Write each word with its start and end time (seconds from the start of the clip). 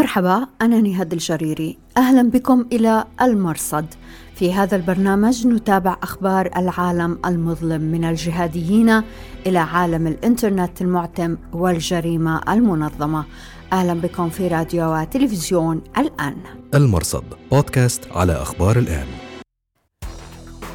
مرحبا 0.00 0.46
أنا 0.62 0.80
نهاد 0.80 1.12
الجريري. 1.12 1.78
أهلا 1.96 2.30
بكم 2.30 2.64
إلى 2.72 3.04
المرصد. 3.22 3.86
في 4.34 4.52
هذا 4.52 4.76
البرنامج 4.76 5.46
نتابع 5.46 5.96
أخبار 6.02 6.50
العالم 6.56 7.18
المظلم 7.26 7.80
من 7.80 8.04
الجهاديين 8.04 9.02
إلى 9.46 9.58
عالم 9.58 10.06
الإنترنت 10.06 10.82
المعتم 10.82 11.36
والجريمة 11.52 12.40
المنظمة. 12.48 13.24
أهلا 13.72 13.94
بكم 13.94 14.28
في 14.28 14.48
راديو 14.48 15.00
وتلفزيون 15.00 15.80
الآن. 15.98 16.36
المرصد 16.74 17.24
بودكاست 17.52 18.08
على 18.12 18.32
أخبار 18.32 18.78
الآن. 18.78 19.06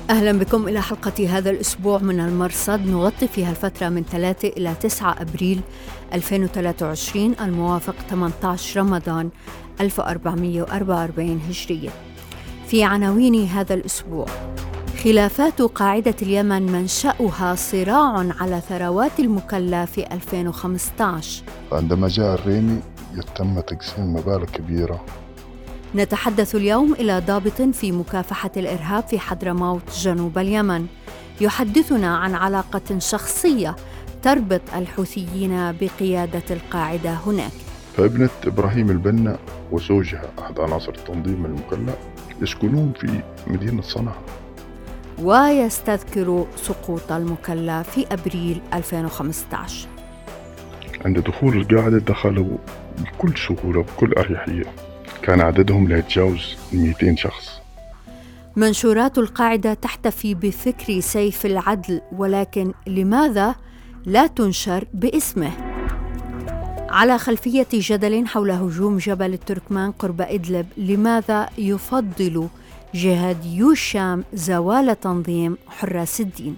أهلا 0.10 0.32
بكم 0.32 0.68
إلى 0.68 0.82
حلقة 0.82 1.38
هذا 1.38 1.50
الأسبوع 1.50 1.98
من 1.98 2.20
المرصد. 2.20 2.80
نغطي 2.88 3.28
فيها 3.28 3.50
الفترة 3.50 3.90
من 3.90 4.04
3 4.04 4.48
إلى 4.48 4.74
9 4.82 5.22
أبريل 5.22 5.62
2023 6.14 7.36
الموافق 7.42 7.96
18 8.10 8.80
رمضان 8.80 9.30
1444 9.82 11.42
هجرية. 11.50 11.90
في 12.68 12.84
عناوين 12.84 13.46
هذا 13.46 13.74
الأسبوع 13.74 14.26
خلافات 15.04 15.62
قاعدة 15.62 16.16
اليمن 16.22 16.72
منشأها 16.72 17.56
صراع 17.56 18.26
على 18.40 18.62
ثروات 18.70 19.20
المكلا 19.20 19.86
في 19.86 20.14
2015 20.14 21.44
عندما 21.72 22.08
جاء 22.08 22.34
الريمي 22.34 22.80
يتم 23.14 23.60
تقسيم 23.60 24.14
مبالغ 24.14 24.46
كبيرة 24.46 25.06
نتحدث 25.96 26.56
اليوم 26.56 26.94
إلى 26.94 27.20
ضابط 27.20 27.62
في 27.62 27.92
مكافحة 27.92 28.52
الإرهاب 28.58 29.08
في 29.08 29.20
حضرموت 29.20 29.92
جنوب 29.98 30.38
اليمن. 30.38 30.86
يحدثنا 31.42 32.18
عن 32.18 32.36
علاقة 32.36 33.00
شخصية 33.00 33.76
تربط 34.24 34.62
الحوثيين 34.76 35.78
بقيادة 35.82 36.44
القاعدة 36.52 37.14
هناك. 37.14 37.52
فابنة 37.98 38.30
إبراهيم 38.46 38.90
البنا 38.90 39.38
وزوجها 39.72 40.32
أحد 40.40 40.60
عناصر 40.60 40.90
التنظيم 40.90 41.46
المكلا 41.46 41.94
يسكنون 42.42 42.94
في 43.00 43.22
مدينة 43.48 43.82
صنعاء. 43.82 44.22
ويستذكر 45.22 46.48
سقوط 46.56 47.12
المكلا 47.12 47.84
في 47.84 48.06
أبريل 48.12 48.62
2015 48.74 49.88
عند 51.06 51.20
دخول 51.20 51.58
القاعدة 51.58 51.98
دخلوا 51.98 52.58
بكل 52.98 53.34
سهولة 53.38 53.82
بكل 53.82 54.14
أريحية. 54.14 54.64
كان 55.26 55.42
عددهم 55.42 55.88
لا 55.88 55.98
يتجاوز 55.98 56.56
200 56.74 57.16
شخص 57.16 57.50
منشورات 58.56 59.18
القاعدة 59.18 59.74
تحتفي 59.74 60.36
بفكر 60.36 61.00
سيف 61.00 61.46
العدل 61.46 62.02
ولكن 62.12 62.74
لماذا 62.88 63.56
لا 64.06 64.28
تنشر 64.28 64.86
باسمه؟ 64.94 65.52
على 66.90 67.18
خلفية 67.18 67.68
جدل 67.74 68.28
حول 68.28 68.52
هجوم 68.52 68.98
جبل 68.98 69.34
التركمان 69.34 69.92
قرب 69.92 70.22
إدلب 70.22 70.66
لماذا 70.78 71.50
يفضل 71.58 72.48
جهاديو 72.94 73.72
الشام 73.72 74.24
زوال 74.34 75.00
تنظيم 75.00 75.58
حراس 75.68 76.22
الدين؟ 76.22 76.56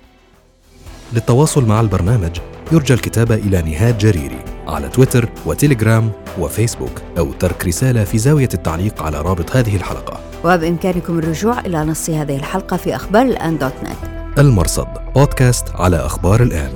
للتواصل 1.14 1.66
مع 1.66 1.80
البرنامج 1.80 2.40
يرجى 2.72 2.94
الكتابة 2.94 3.36
إلى 3.36 3.62
نهاد 3.62 3.98
جريري 3.98 4.57
على 4.68 4.90
تويتر 4.90 5.30
وتليجرام 5.46 6.12
وفيسبوك 6.40 7.02
أو 7.18 7.34
ترك 7.34 7.66
رسالة 7.66 8.04
في 8.04 8.18
زاوية 8.18 8.50
التعليق 8.54 9.04
على 9.04 9.22
رابط 9.22 9.56
هذه 9.56 9.76
الحلقة. 9.76 10.20
وبإمكانكم 10.46 11.20
الرجوع 11.20 11.60
إلى 11.60 11.86
نص 11.86 12.10
هذه 12.10 12.36
الحلقة 12.36 12.78
في 12.78 12.96
أخبار 12.96 13.26
الآن 13.26 13.58
دوت 13.58 13.74
نت. 13.84 14.18
المرصد 14.40 14.88
بودكاست 15.16 15.70
على 15.70 15.98
أخبار 15.98 16.44
الآن. 16.44 16.74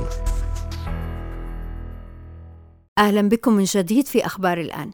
أهلا 2.98 3.30
بكم 3.30 3.53
من 3.53 3.64
جديد 3.64 4.08
في 4.08 4.26
أخبار 4.26 4.58
الآن. 4.58 4.92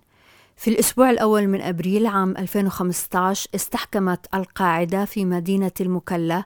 في 0.56 0.70
الأسبوع 0.70 1.10
الأول 1.10 1.48
من 1.48 1.62
أبريل 1.62 2.06
عام 2.06 2.38
2015 2.38 3.50
استحكمت 3.56 4.26
القاعدة 4.34 5.06
في 5.06 5.26
مدينة 5.26 5.72
المكلا 5.82 6.44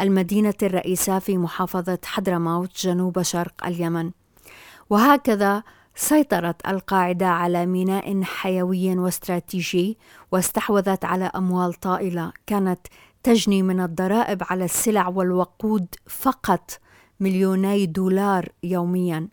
المدينة 0.00 0.54
الرئيسة 0.62 1.18
في 1.18 1.38
محافظة 1.38 1.98
حضرموت 2.04 2.70
جنوب 2.80 3.22
شرق 3.22 3.66
اليمن. 3.66 4.10
وهكذا 4.90 5.62
سيطرت 5.94 6.68
القاعدة 6.68 7.26
على 7.26 7.66
ميناء 7.66 8.22
حيوي 8.22 8.98
واستراتيجي 8.98 9.98
واستحوذت 10.32 11.04
على 11.04 11.24
أموال 11.24 11.72
طائلة 11.74 12.32
كانت 12.46 12.80
تجني 13.22 13.62
من 13.62 13.80
الضرائب 13.80 14.42
على 14.50 14.64
السلع 14.64 15.08
والوقود 15.08 15.86
فقط 16.06 16.70
مليوني 17.20 17.86
دولار 17.86 18.48
يوميا 18.62 19.28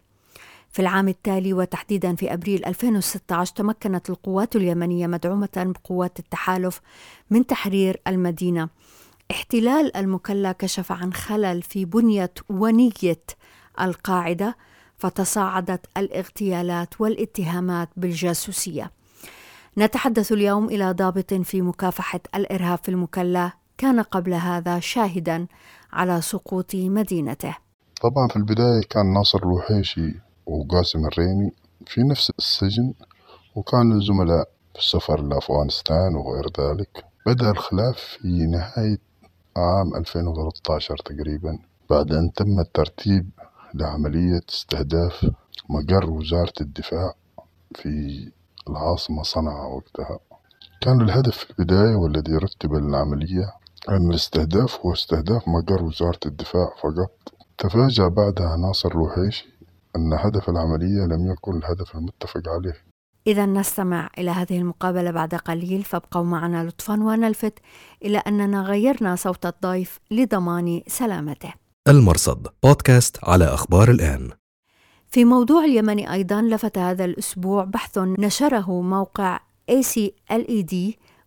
في 0.72 0.82
العام 0.82 1.08
التالي 1.08 1.54
وتحديدا 1.54 2.16
في 2.16 2.34
أبريل 2.34 2.66
2016 2.66 3.56
تمكنت 3.56 4.10
القوات 4.10 4.56
اليمنية 4.56 5.08
مدعومة 5.08 5.50
بقوات 5.56 6.20
التحالف 6.20 6.82
من 7.30 7.46
تحرير 7.46 8.02
المدينة. 8.08 8.70
احتلال 9.32 9.98
المكلا 9.98 10.52
كشف 10.52 10.92
عن 10.92 11.14
خلل 11.14 11.62
في 11.62 11.86
بنية 11.86 12.34
ونية 12.50 13.24
القاعدة 13.82 14.58
فتصاعدت 15.00 15.86
الاغتيالات 15.98 17.02
والاتهامات 17.02 17.90
بالجاسوسية. 17.98 18.92
نتحدث 19.78 20.32
اليوم 20.32 20.66
إلى 20.66 20.92
ضابط 20.92 21.34
في 21.34 21.62
مكافحة 21.62 22.20
الإرهاب 22.36 22.80
في 22.84 22.90
المكلا 22.90 23.52
كان 23.78 24.00
قبل 24.02 24.34
هذا 24.34 24.80
شاهدا 24.80 25.48
على 25.94 26.22
سقوط 26.22 26.76
مدينته. 26.76 27.56
طبعا 28.02 28.28
في 28.28 28.36
البداية 28.36 28.82
كان 28.90 29.14
ناصر 29.14 29.40
الوحيشي 29.40 30.20
وقاسم 30.46 31.06
الريمي 31.06 31.52
في 31.88 32.02
نفس 32.04 32.32
السجن 32.40 32.94
وكانوا 33.56 34.00
زملاء 34.02 34.50
في 34.74 34.80
السفر 34.80 35.22
لأفغانستان 35.22 36.16
وغير 36.16 36.46
ذلك 36.60 37.06
بدأ 37.26 37.52
الخلاف 37.52 37.98
في 37.98 38.28
نهاية 38.28 39.00
عام 39.58 39.96
2013 39.96 40.98
تقريبا 40.98 41.60
بعد 41.90 42.12
أن 42.12 42.34
تم 42.34 42.60
الترتيب 42.60 43.30
لعملية 43.74 44.42
استهداف 44.50 45.32
مقر 45.70 46.10
وزارة 46.10 46.54
الدفاع 46.62 47.14
في 47.76 47.90
العاصمة 48.70 49.24
صنعاء 49.24 49.76
وقتها. 49.76 50.20
كان 50.82 51.02
الهدف 51.02 51.38
في 51.38 51.50
البداية 51.50 51.96
والذي 51.96 52.36
رتب 52.36 52.74
العملية 52.74 53.54
أن 53.90 54.10
الاستهداف 54.10 54.80
هو 54.86 54.94
استهداف 54.94 55.48
مقر 55.48 55.84
وزارة 55.84 56.20
الدفاع 56.26 56.74
فقط. 56.84 57.12
تفاجأ 57.58 58.08
بعدها 58.08 58.58
ناصر 58.58 58.92
الوحيشي 58.92 59.48
أن 59.96 60.14
هدف 60.14 60.50
العملية 60.50 61.06
لم 61.06 61.32
يكن 61.32 61.58
الهدف 61.58 61.96
المتفق 61.96 62.42
عليه. 62.48 62.90
إذا 63.28 63.46
نستمع 63.46 64.10
إلى 64.18 64.32
هذه 64.32 64.58
المقابلة 64.58 65.12
بعد 65.12 65.36
قليل 65.36 65.84
فابقوا 65.84 66.24
معنا 66.24 66.64
لطفا 66.64 66.94
ونلفت 66.94 67.54
إلى 68.06 68.18
أننا 68.18 68.62
غيرنا 68.62 69.16
صوت 69.16 69.46
الضيف 69.46 70.00
لضمان 70.12 70.82
سلامته. 70.88 71.54
المرصد. 71.88 72.48
بودكاست 72.64 73.18
على 73.24 73.46
أخبار 73.46 73.92
الآن. 73.92 74.30
في 75.08 75.26
موضوع 75.26 75.66
اليمن 75.66 76.00
أيضا 76.08 76.42
لفت 76.42 76.78
هذا 76.78 77.06
الأسبوع 77.06 77.64
بحث 77.64 77.98
نشره 77.98 78.82
موقع 78.82 79.40
ACLED 79.72 80.76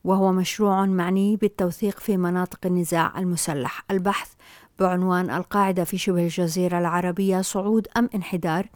وهو 0.05 0.33
مشروع 0.33 0.87
معني 0.87 1.37
بالتوثيق 1.37 2.01
في 2.01 2.17
مناطق 2.17 2.59
النزاع 2.67 3.19
المسلح. 3.19 3.85
البحث 3.91 4.29
بعنوان 4.79 5.31
القاعدة 5.31 5.85
في 5.85 5.99
شبه 5.99 6.23
الجزيرة 6.23 6.79
العربية 6.79 7.41
صعود 7.41 7.89
أم 7.97 8.11
انحدار. 8.15 8.67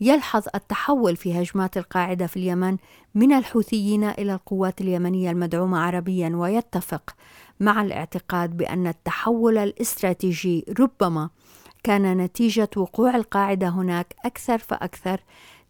يلحظ 0.00 0.42
التحول 0.54 1.16
في 1.16 1.42
هجمات 1.42 1.76
القاعدة 1.76 2.26
في 2.26 2.36
اليمن 2.36 2.76
من 3.14 3.32
الحوثيين 3.32 4.04
إلى 4.04 4.34
القوات 4.34 4.80
اليمنية 4.80 5.30
المدعومة 5.30 5.78
عربيا 5.78 6.28
ويتفق 6.34 7.14
مع 7.60 7.82
الاعتقاد 7.82 8.56
بأن 8.56 8.86
التحول 8.86 9.58
الاستراتيجي 9.58 10.74
ربما 10.80 11.30
كان 11.82 12.16
نتيجة 12.16 12.70
وقوع 12.76 13.16
القاعدة 13.16 13.68
هناك 13.68 14.14
أكثر 14.24 14.58
فأكثر 14.58 15.20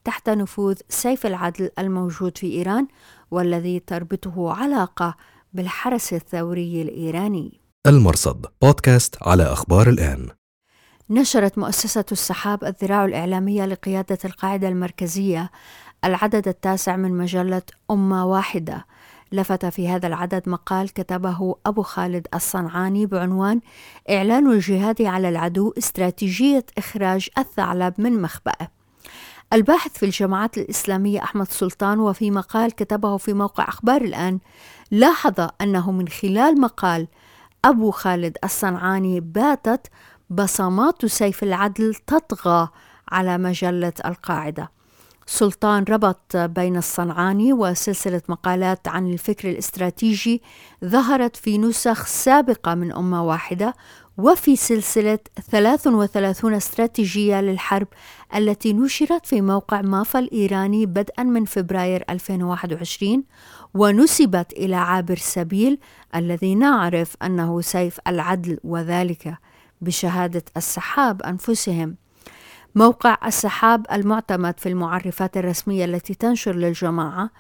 تحت 0.05 0.31
نفوذ 0.31 0.77
سيف 0.89 1.27
العدل 1.27 1.71
الموجود 1.79 2.39
في 2.39 2.53
إيران 2.53 2.89
والذي 3.31 3.81
تربطه 3.81 4.53
علاقة 4.53 5.17
بالحرس 5.53 6.13
الثوري 6.13 6.83
الإيراني. 6.83 7.61
المرصد 7.87 8.47
بودكاست 8.63 9.17
على 9.23 9.43
أخبار 9.43 9.89
الآن 9.89 10.29
نشرت 11.11 11.59
مؤسسة 11.59 12.05
السحاب 12.13 12.65
الذراع 12.65 13.05
الإعلامية 13.05 13.67
لقيادة 13.67 14.19
القاعدة 14.25 14.69
المركزية 14.69 15.51
العدد 16.05 16.49
التاسع 16.49 16.97
من 16.97 17.13
مجلة 17.13 17.63
أمة 17.91 18.27
واحدة 18.27 18.87
لفت 19.33 19.67
في 19.67 19.89
هذا 19.89 20.07
العدد 20.07 20.49
مقال 20.49 20.93
كتبه 20.93 21.55
أبو 21.67 21.83
خالد 21.83 22.27
الصنعاني 22.35 23.07
بعنوان 23.07 23.61
إعلان 24.11 24.53
الجهاد 24.53 25.03
على 25.03 25.29
العدو 25.29 25.75
استراتيجية 25.79 26.67
إخراج 26.79 27.29
الثعلب 27.39 27.95
من 27.99 28.23
مخبأه. 28.23 28.69
الباحث 29.53 29.99
في 29.99 30.03
الجماعات 30.03 30.59
الإسلامية 30.59 31.23
أحمد 31.23 31.49
سلطان 31.49 32.01
وفي 32.01 32.31
مقال 32.31 32.73
كتبه 32.73 33.17
في 33.17 33.33
موقع 33.33 33.69
أخبار 33.69 34.03
الآن 34.03 34.39
لاحظ 34.91 35.49
أنه 35.61 35.93
من 35.93 36.09
خلال 36.09 36.61
مقال 36.61 37.09
أبو 37.65 37.91
خالد 37.91 38.37
الصنعاني 38.45 39.21
باتت 39.21 39.87
بصمات 40.31 41.07
سيف 41.07 41.43
العدل 41.43 41.95
تطغى 41.95 42.69
على 43.09 43.39
مجلة 43.39 43.93
القاعدة. 44.05 44.71
سلطان 45.33 45.85
ربط 45.89 46.37
بين 46.37 46.77
الصنعاني 46.77 47.53
وسلسلة 47.53 48.23
مقالات 48.29 48.89
عن 48.89 49.13
الفكر 49.13 49.51
الاستراتيجي 49.51 50.43
ظهرت 50.85 51.37
في 51.37 51.59
نسخ 51.59 52.07
سابقة 52.07 52.75
من 52.75 52.93
أمة 52.93 53.25
واحدة 53.25 53.75
وفي 54.19 54.57
سلسلة 54.57 55.19
33 55.51 56.55
استراتيجية 56.55 57.41
للحرب 57.41 57.87
التي 58.35 58.73
نشرت 58.73 59.27
في 59.27 59.41
موقع 59.41 59.81
مافا 59.81 60.19
الإيراني 60.19 60.87
بدءا 60.87 61.23
من 61.23 61.45
فبراير 61.45 62.05
2021 62.11 63.25
ونسبت 63.75 64.53
إلى 64.53 64.77
عابر 64.77 65.17
سبيل 65.17 65.79
الذي 66.15 66.55
نعرف 66.55 67.17
أنه 67.23 67.61
سيف 67.61 67.99
العدل 68.07 68.59
وذلك 68.65 69.39
بشهادة 69.81 70.45
السحاب 70.57 71.23
أنفسهم. 71.23 71.97
موقع 72.75 73.17
السحاب 73.27 73.87
المعتمد 73.93 74.61
في 74.61 74.69
المعرفات 74.69 75.37
الرسمية 75.37 75.85
التي 75.85 76.15
تنشر 76.15 76.55
للجماعة 76.55 77.31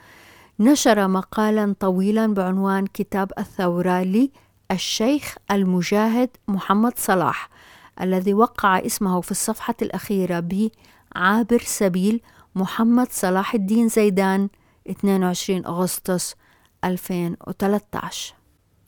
نشر 0.61 1.09
مقالا 1.09 1.75
طويلا 1.81 2.35
بعنوان 2.35 2.87
كتاب 2.87 3.32
الثورة 3.38 4.29
للشيخ 4.71 5.35
المجاهد 5.50 6.31
محمد 6.49 6.99
صلاح 6.99 7.49
الذي 8.00 8.35
وقع 8.35 8.79
اسمه 8.79 9.21
في 9.21 9.31
الصفحة 9.31 9.75
الأخيرة 9.82 10.41
بعابر 11.15 11.59
سبيل 11.65 12.21
محمد 12.55 13.06
صلاح 13.11 13.55
الدين 13.55 13.88
زيدان 13.88 14.49
22 14.91 15.67
أغسطس 15.67 16.35
2013 16.85 18.35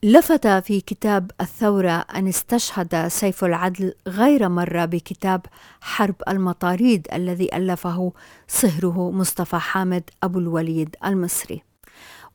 لفت 0.04 0.46
في 0.46 0.80
كتاب 0.80 1.30
الثورة 1.40 2.04
أن 2.16 2.28
استشهد 2.28 3.08
سيف 3.08 3.44
العدل 3.44 3.94
غير 4.08 4.48
مرة 4.48 4.84
بكتاب 4.84 5.40
حرب 5.80 6.14
المطاريد 6.28 7.06
الذي 7.12 7.56
ألفه 7.56 8.12
صهره 8.48 9.10
مصطفى 9.10 9.56
حامد 9.56 10.10
أبو 10.22 10.38
الوليد 10.38 10.96
المصري. 11.04 11.62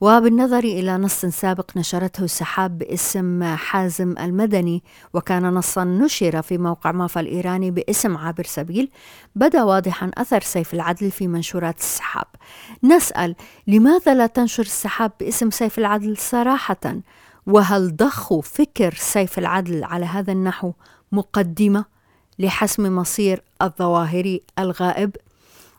وبالنظر 0.00 0.58
إلى 0.58 0.96
نص 0.96 1.24
سابق 1.24 1.76
نشرته 1.76 2.24
السحاب 2.24 2.78
باسم 2.78 3.44
حازم 3.44 4.14
المدني 4.18 4.82
وكان 5.14 5.42
نصا 5.54 5.84
نشر 5.84 6.42
في 6.42 6.58
موقع 6.58 6.92
مافا 6.92 7.20
الإيراني 7.20 7.70
باسم 7.70 8.16
عابر 8.16 8.44
سبيل 8.44 8.90
بدأ 9.34 9.62
واضحا 9.62 10.10
أثر 10.14 10.40
سيف 10.40 10.74
العدل 10.74 11.10
في 11.10 11.28
منشورات 11.28 11.78
السحاب. 11.78 12.26
نسأل 12.84 13.34
لماذا 13.66 14.14
لا 14.14 14.26
تنشر 14.26 14.62
السحاب 14.62 15.12
باسم 15.20 15.50
سيف 15.50 15.78
العدل 15.78 16.16
صراحة؟ 16.16 17.00
وهل 17.48 17.96
ضخوا 17.96 18.42
فكر 18.42 18.94
سيف 18.94 19.38
العدل 19.38 19.84
على 19.84 20.06
هذا 20.06 20.32
النحو 20.32 20.72
مقدمة 21.12 21.84
لحسم 22.38 22.96
مصير 22.96 23.42
الظواهري 23.62 24.42
الغائب؟ 24.58 25.16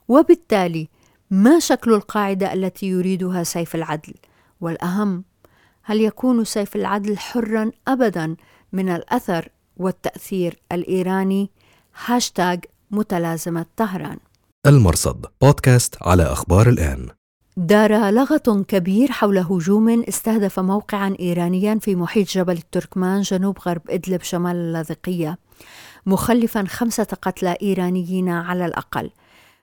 وبالتالي 0.07 0.89
ما 1.31 1.59
شكل 1.59 1.93
القاعدة 1.93 2.53
التي 2.53 2.85
يريدها 2.85 3.43
سيف 3.43 3.75
العدل؟ 3.75 4.13
والأهم 4.61 5.23
هل 5.83 6.01
يكون 6.01 6.45
سيف 6.45 6.75
العدل 6.75 7.17
حرا 7.17 7.71
أبدا 7.87 8.35
من 8.73 8.89
الأثر 8.89 9.49
والتأثير 9.77 10.59
الإيراني؟ 10.71 11.51
هاشتاج 12.05 12.65
متلازمة 12.91 13.65
طهران. 13.77 14.17
المرصد 14.65 15.25
بودكاست 15.41 15.95
على 16.01 16.23
أخبار 16.23 16.69
الآن. 16.69 17.18
دار 17.61 18.09
لغط 18.09 18.49
كبير 18.49 19.11
حول 19.11 19.37
هجوم 19.37 20.03
استهدف 20.07 20.59
موقعا 20.59 21.15
إيرانيا 21.19 21.79
في 21.81 21.95
محيط 21.95 22.27
جبل 22.27 22.53
التركمان 22.53 23.21
جنوب 23.21 23.57
غرب 23.65 23.81
إدلب 23.89 24.21
شمال 24.21 24.55
اللاذقية 24.55 25.37
مخلفا 26.05 26.63
خمسة 26.67 27.07
قتلى 27.21 27.57
إيرانيين 27.61 28.29
على 28.29 28.65
الأقل. 28.65 29.09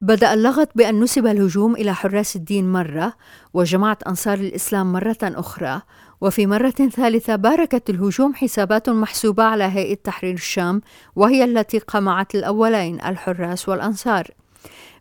بدأ 0.00 0.34
اللغط 0.34 0.68
بأن 0.74 1.00
نسب 1.00 1.26
الهجوم 1.26 1.76
إلى 1.76 1.94
حراس 1.94 2.36
الدين 2.36 2.72
مرة 2.72 3.12
وجماعة 3.54 3.98
أنصار 4.08 4.38
الإسلام 4.38 4.92
مرة 4.92 5.18
أخرى. 5.22 5.80
وفي 6.20 6.46
مرة 6.46 6.70
ثالثة 6.70 7.36
باركت 7.36 7.90
الهجوم 7.90 8.34
حسابات 8.34 8.88
محسوبة 8.88 9.42
على 9.42 9.64
هيئة 9.64 9.94
تحرير 9.94 10.34
الشام 10.34 10.80
وهي 11.16 11.44
التي 11.44 11.78
قمعت 11.78 12.34
الأولين 12.34 13.00
الحراس 13.00 13.68
والأنصار. 13.68 14.30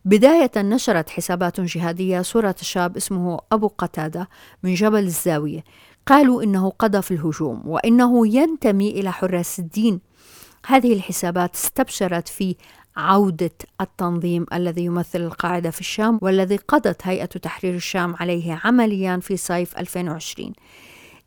بداية 0.05 0.51
نشرت 0.57 1.09
حسابات 1.09 1.61
جهادية 1.61 2.21
صورة 2.21 2.55
شاب 2.61 2.97
اسمه 2.97 3.39
أبو 3.51 3.67
قتادة 3.77 4.29
من 4.63 4.73
جبل 4.73 5.03
الزاوية. 5.03 5.63
قالوا 6.07 6.43
إنه 6.43 6.69
قضى 6.69 7.01
في 7.01 7.11
الهجوم 7.11 7.61
وإنه 7.65 8.27
ينتمي 8.27 8.89
إلى 8.89 9.11
حراس 9.11 9.59
الدين. 9.59 10.01
هذه 10.65 10.93
الحسابات 10.93 11.55
استبشرت 11.55 12.27
في 12.27 12.55
عودة 12.97 13.51
التنظيم 13.81 14.45
الذي 14.53 14.85
يمثل 14.85 15.21
القاعدة 15.21 15.69
في 15.69 15.79
الشام 15.79 16.19
والذي 16.21 16.55
قضت 16.55 17.07
هيئة 17.07 17.25
تحرير 17.25 17.75
الشام 17.75 18.15
عليه 18.15 18.61
عمليا 18.63 19.19
في 19.21 19.37
صيف 19.37 19.77
2020 19.77 20.53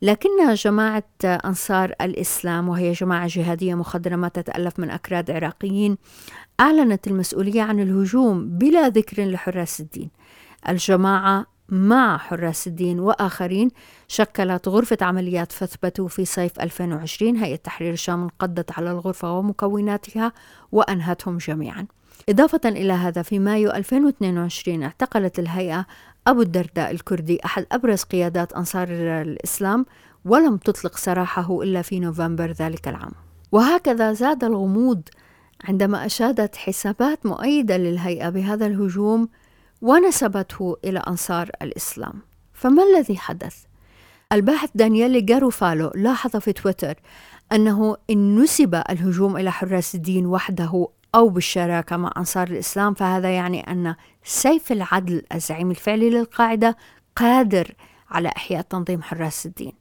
لكن 0.01 0.53
جماعة 0.53 1.03
أنصار 1.23 1.93
الإسلام 2.01 2.69
وهي 2.69 2.91
جماعة 2.91 3.27
جهادية 3.27 3.75
مخضرمة 3.75 4.27
تتألف 4.27 4.79
من 4.79 4.89
أكراد 4.89 5.31
عراقيين 5.31 5.97
أعلنت 6.59 7.07
المسؤولية 7.07 7.61
عن 7.61 7.79
الهجوم 7.79 8.57
بلا 8.57 8.89
ذكر 8.89 9.25
لحراس 9.25 9.79
الدين. 9.79 10.09
الجماعة 10.69 11.45
مع 11.69 12.17
حراس 12.17 12.67
الدين 12.67 12.99
وآخرين 12.99 13.69
شكلت 14.07 14.67
غرفة 14.67 14.97
عمليات 15.01 15.51
فثبتوا 15.51 16.07
في 16.07 16.25
صيف 16.25 16.59
2020 16.59 17.35
هيئة 17.37 17.55
تحرير 17.55 17.93
الشام 17.93 18.23
انقضت 18.23 18.71
على 18.71 18.91
الغرفة 18.91 19.37
ومكوناتها 19.37 20.33
وأنهتهم 20.71 21.37
جميعا. 21.37 21.85
إضافة 22.29 22.61
إلى 22.65 22.93
هذا 22.93 23.21
في 23.21 23.39
مايو 23.39 23.71
2022 23.71 24.83
اعتقلت 24.83 25.39
الهيئة 25.39 25.85
أبو 26.27 26.41
الدرداء 26.41 26.91
الكردي 26.91 27.39
أحد 27.45 27.65
أبرز 27.71 28.03
قيادات 28.03 28.53
أنصار 28.53 28.87
الإسلام 29.21 29.85
ولم 30.25 30.57
تطلق 30.57 30.97
سراحه 30.97 31.61
إلا 31.61 31.81
في 31.81 31.99
نوفمبر 31.99 32.51
ذلك 32.51 32.87
العام. 32.87 33.11
وهكذا 33.51 34.13
زاد 34.13 34.43
الغموض 34.43 35.01
عندما 35.63 36.05
أشادت 36.05 36.55
حسابات 36.55 37.25
مؤيدة 37.25 37.77
للهيئة 37.77 38.29
بهذا 38.29 38.65
الهجوم 38.65 39.29
ونسبته 39.81 40.77
إلى 40.85 40.99
أنصار 40.99 41.49
الإسلام 41.61 42.13
فما 42.53 42.83
الذي 42.83 43.17
حدث؟ 43.17 43.55
الباحث 44.31 44.69
دانييل 44.75 45.25
جاروفالو 45.25 45.91
لاحظ 45.95 46.37
في 46.37 46.53
تويتر 46.53 46.95
أنه 47.51 47.97
إن 48.09 48.39
نسب 48.39 48.75
الهجوم 48.75 49.37
إلى 49.37 49.51
حراس 49.51 49.95
الدين 49.95 50.25
وحده 50.25 50.87
أو 51.15 51.29
بالشراكة 51.29 51.97
مع 51.97 52.11
أنصار 52.17 52.47
الإسلام 52.47 52.93
فهذا 52.93 53.29
يعني 53.29 53.71
أن 53.71 53.95
سيف 54.23 54.71
العدل 54.71 55.23
الزعيم 55.33 55.71
الفعلي 55.71 56.09
للقاعدة 56.09 56.77
قادر 57.15 57.71
على 58.09 58.29
إحياء 58.37 58.61
تنظيم 58.61 59.01
حراس 59.01 59.45
الدين 59.45 59.73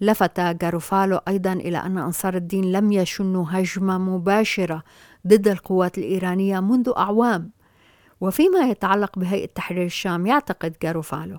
لفت 0.00 0.40
جاروفالو 0.40 1.20
أيضا 1.28 1.52
إلى 1.52 1.78
أن 1.78 1.98
أنصار 1.98 2.34
الدين 2.36 2.72
لم 2.72 2.92
يشنوا 2.92 3.46
هجمة 3.48 3.98
مباشرة 3.98 4.82
ضد 5.26 5.48
القوات 5.48 5.98
الإيرانية 5.98 6.60
منذ 6.60 6.92
أعوام. 6.96 7.50
وفيما 8.20 8.60
يتعلق 8.60 9.18
بهيئة 9.18 9.46
تحرير 9.46 9.84
الشام 9.84 10.26
يعتقد 10.26 10.76
جاروفالو 10.82 11.38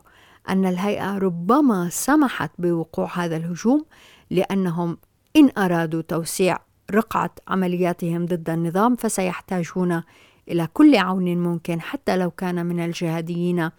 أن 0.50 0.66
الهيئة 0.66 1.18
ربما 1.18 1.90
سمحت 1.90 2.52
بوقوع 2.58 3.10
هذا 3.14 3.38
الهجوم 3.38 3.86
لأنهم 4.30 4.98
إن 5.36 5.50
أرادوا 5.58 6.02
توسيع 6.02 6.58
رقعة 6.92 7.32
عملياتهم 7.48 8.26
ضد 8.26 8.50
النظام 8.50 8.96
فسيحتاجون 8.96 10.04
إلى 10.48 10.68
كل 10.74 10.96
عون 10.96 11.38
ممكن 11.38 11.82
حتى 11.82 12.18
لو 12.18 12.32
كان 12.32 12.66
من 12.66 12.80
الجهاديين 12.80 13.70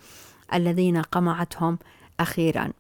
الذين 0.55 1.03
قمعتهم 1.03 1.79
أخيرا. 2.21 2.73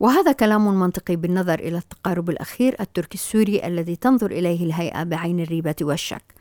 وهذا 0.00 0.32
كلام 0.32 0.80
منطقي 0.80 1.16
بالنظر 1.16 1.58
إلى 1.58 1.78
التقارب 1.78 2.30
الأخير 2.30 2.76
التركي 2.80 3.14
السوري 3.14 3.66
الذي 3.66 3.96
تنظر 3.96 4.30
إليه 4.30 4.64
الهيئة 4.64 5.02
بعين 5.02 5.40
الريبة 5.40 5.76
والشك 5.82 6.34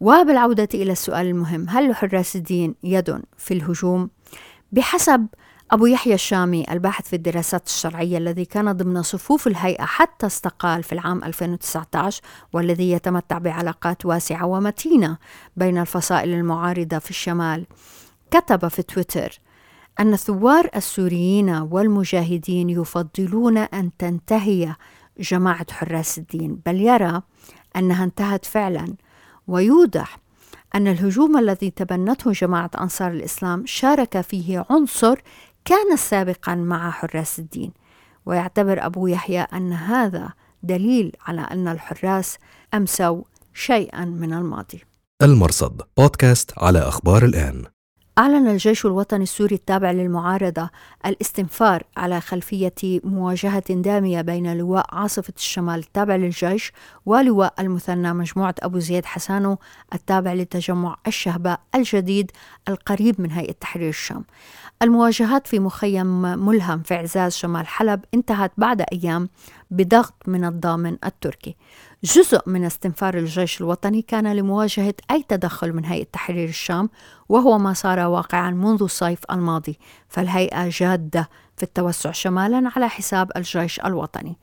وبالعودة 0.00 0.68
إلى 0.74 0.92
السؤال 0.92 1.26
المهم 1.26 1.68
هل 1.68 1.90
لحراس 1.90 2.36
الدين 2.36 2.74
يد 2.82 3.22
في 3.38 3.54
الهجوم؟ 3.54 4.10
بحسب 4.72 5.26
أبو 5.70 5.86
يحيى 5.86 6.14
الشامي 6.14 6.64
الباحث 6.70 7.08
في 7.08 7.16
الدراسات 7.16 7.66
الشرعية 7.66 8.18
الذي 8.18 8.44
كان 8.44 8.72
ضمن 8.72 9.02
صفوف 9.02 9.46
الهيئة 9.46 9.84
حتى 9.84 10.26
استقال 10.26 10.82
في 10.82 10.92
العام 10.92 11.24
2019 11.24 12.22
والذي 12.52 12.90
يتمتع 12.90 13.38
بعلاقات 13.38 14.06
واسعة 14.06 14.46
ومتينة 14.46 15.18
بين 15.56 15.78
الفصائل 15.78 16.28
المعارضة 16.28 16.98
في 16.98 17.10
الشمال 17.10 17.66
كتب 18.30 18.68
في 18.68 18.82
تويتر 18.82 19.40
أن 20.00 20.12
الثوار 20.12 20.68
السوريين 20.76 21.50
والمجاهدين 21.50 22.70
يفضلون 22.70 23.58
أن 23.58 23.90
تنتهي 23.98 24.76
جماعة 25.18 25.66
حراس 25.70 26.18
الدين 26.18 26.60
بل 26.66 26.80
يرى 26.80 27.22
أنها 27.76 28.04
انتهت 28.04 28.44
فعلا. 28.44 28.94
ويوضح 29.46 30.18
أن 30.74 30.88
الهجوم 30.88 31.38
الذي 31.38 31.70
تبنته 31.70 32.32
جماعة 32.32 32.70
أنصار 32.80 33.10
الإسلام 33.10 33.62
شارك 33.66 34.20
فيه 34.20 34.66
عنصر 34.70 35.20
كان 35.64 35.96
سابقا 35.96 36.54
مع 36.54 36.90
حراس 36.90 37.38
الدين. 37.38 37.72
ويعتبر 38.26 38.86
أبو 38.86 39.06
يحيى 39.06 39.40
أن 39.40 39.72
هذا 39.72 40.32
دليل 40.62 41.12
على 41.26 41.40
أن 41.40 41.68
الحراس 41.68 42.38
أمسوا 42.74 43.22
شيئا 43.54 44.04
من 44.04 44.32
الماضي. 44.32 44.82
المرصد 45.22 45.82
بودكاست 45.98 46.52
على 46.58 46.78
أخبار 46.78 47.24
الآن. 47.24 47.73
أعلن 48.18 48.48
الجيش 48.48 48.86
الوطني 48.86 49.22
السوري 49.22 49.54
التابع 49.54 49.90
للمعارضة 49.90 50.70
الاستنفار 51.06 51.82
على 51.96 52.20
خلفية 52.20 53.00
مواجهة 53.04 53.74
دامية 53.74 54.20
بين 54.20 54.58
لواء 54.58 54.86
عاصفة 54.92 55.32
الشمال 55.36 55.78
التابع 55.78 56.16
للجيش 56.16 56.72
ولواء 57.06 57.54
المثنى 57.58 58.12
مجموعة 58.12 58.54
أبو 58.62 58.78
زيد 58.78 59.04
حسانو 59.04 59.58
التابع 59.94 60.32
لتجمع 60.32 60.96
الشهباء 61.06 61.60
الجديد 61.74 62.30
القريب 62.68 63.20
من 63.20 63.30
هيئة 63.30 63.52
تحرير 63.52 63.88
الشام. 63.88 64.24
المواجهات 64.82 65.46
في 65.46 65.58
مخيم 65.58 66.22
ملهم 66.46 66.82
في 66.82 66.94
عزاز 66.94 67.32
شمال 67.32 67.66
حلب 67.66 68.04
انتهت 68.14 68.52
بعد 68.58 68.84
أيام 68.92 69.28
بضغط 69.70 70.14
من 70.26 70.44
الضامن 70.44 70.96
التركي. 71.04 71.56
جزء 72.04 72.40
من 72.46 72.64
استنفار 72.64 73.14
الجيش 73.14 73.60
الوطني 73.60 74.02
كان 74.02 74.32
لمواجهة 74.36 74.94
أي 75.10 75.24
تدخل 75.28 75.72
من 75.72 75.84
هيئة 75.84 76.06
تحرير 76.12 76.48
الشام 76.48 76.90
وهو 77.28 77.58
ما 77.58 77.72
صار 77.72 77.98
واقعا 77.98 78.50
منذ 78.50 78.82
الصيف 78.82 79.18
الماضي 79.30 79.78
فالهيئة 80.08 80.68
جادة 80.68 81.28
في 81.56 81.62
التوسع 81.62 82.10
شمالا 82.10 82.72
على 82.76 82.88
حساب 82.88 83.30
الجيش 83.36 83.80
الوطني. 83.80 84.36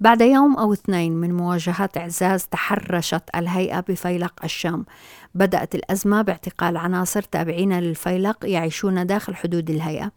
بعد 0.00 0.20
يوم 0.20 0.56
أو 0.56 0.72
اثنين 0.72 1.12
من 1.12 1.34
مواجهات 1.34 1.96
إعزاز 1.96 2.44
تحرشت 2.44 3.22
الهيئة 3.36 3.80
بفيلق 3.80 4.44
الشام 4.44 4.86
بدأت 5.34 5.74
الأزمة 5.74 6.22
باعتقال 6.22 6.76
عناصر 6.76 7.22
تابعين 7.22 7.78
للفيلق 7.78 8.36
يعيشون 8.44 9.06
داخل 9.06 9.34
حدود 9.34 9.70
الهيئة. 9.70 10.12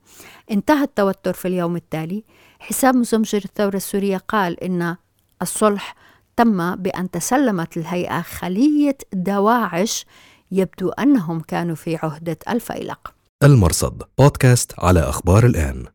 انتهى 0.51 0.84
التوتر 0.84 1.34
في 1.34 1.48
اليوم 1.48 1.75
التالي. 1.75 2.24
حساب 2.60 2.96
مزمجر 2.96 3.42
الثورة 3.46 3.75
السورية 3.75 4.18
قال 4.18 4.63
إن 4.63 4.96
الصلح 5.42 5.96
تم 6.38 6.75
بأن 6.75 7.12
تسلمت 7.12 7.77
الهيئة 7.77 8.22
خلية 8.22 8.98
دواعش 9.13 10.06
يبدو 10.51 10.89
أنهم 10.89 11.39
كانوا 11.39 11.75
في 11.75 11.96
عهدة 11.96 12.38
الفيلق. 12.50 13.13
المرصد 13.44 14.03
بودكاست 14.17 14.74
على 14.79 15.00
أخبار 15.00 15.46
الآن. 15.46 15.86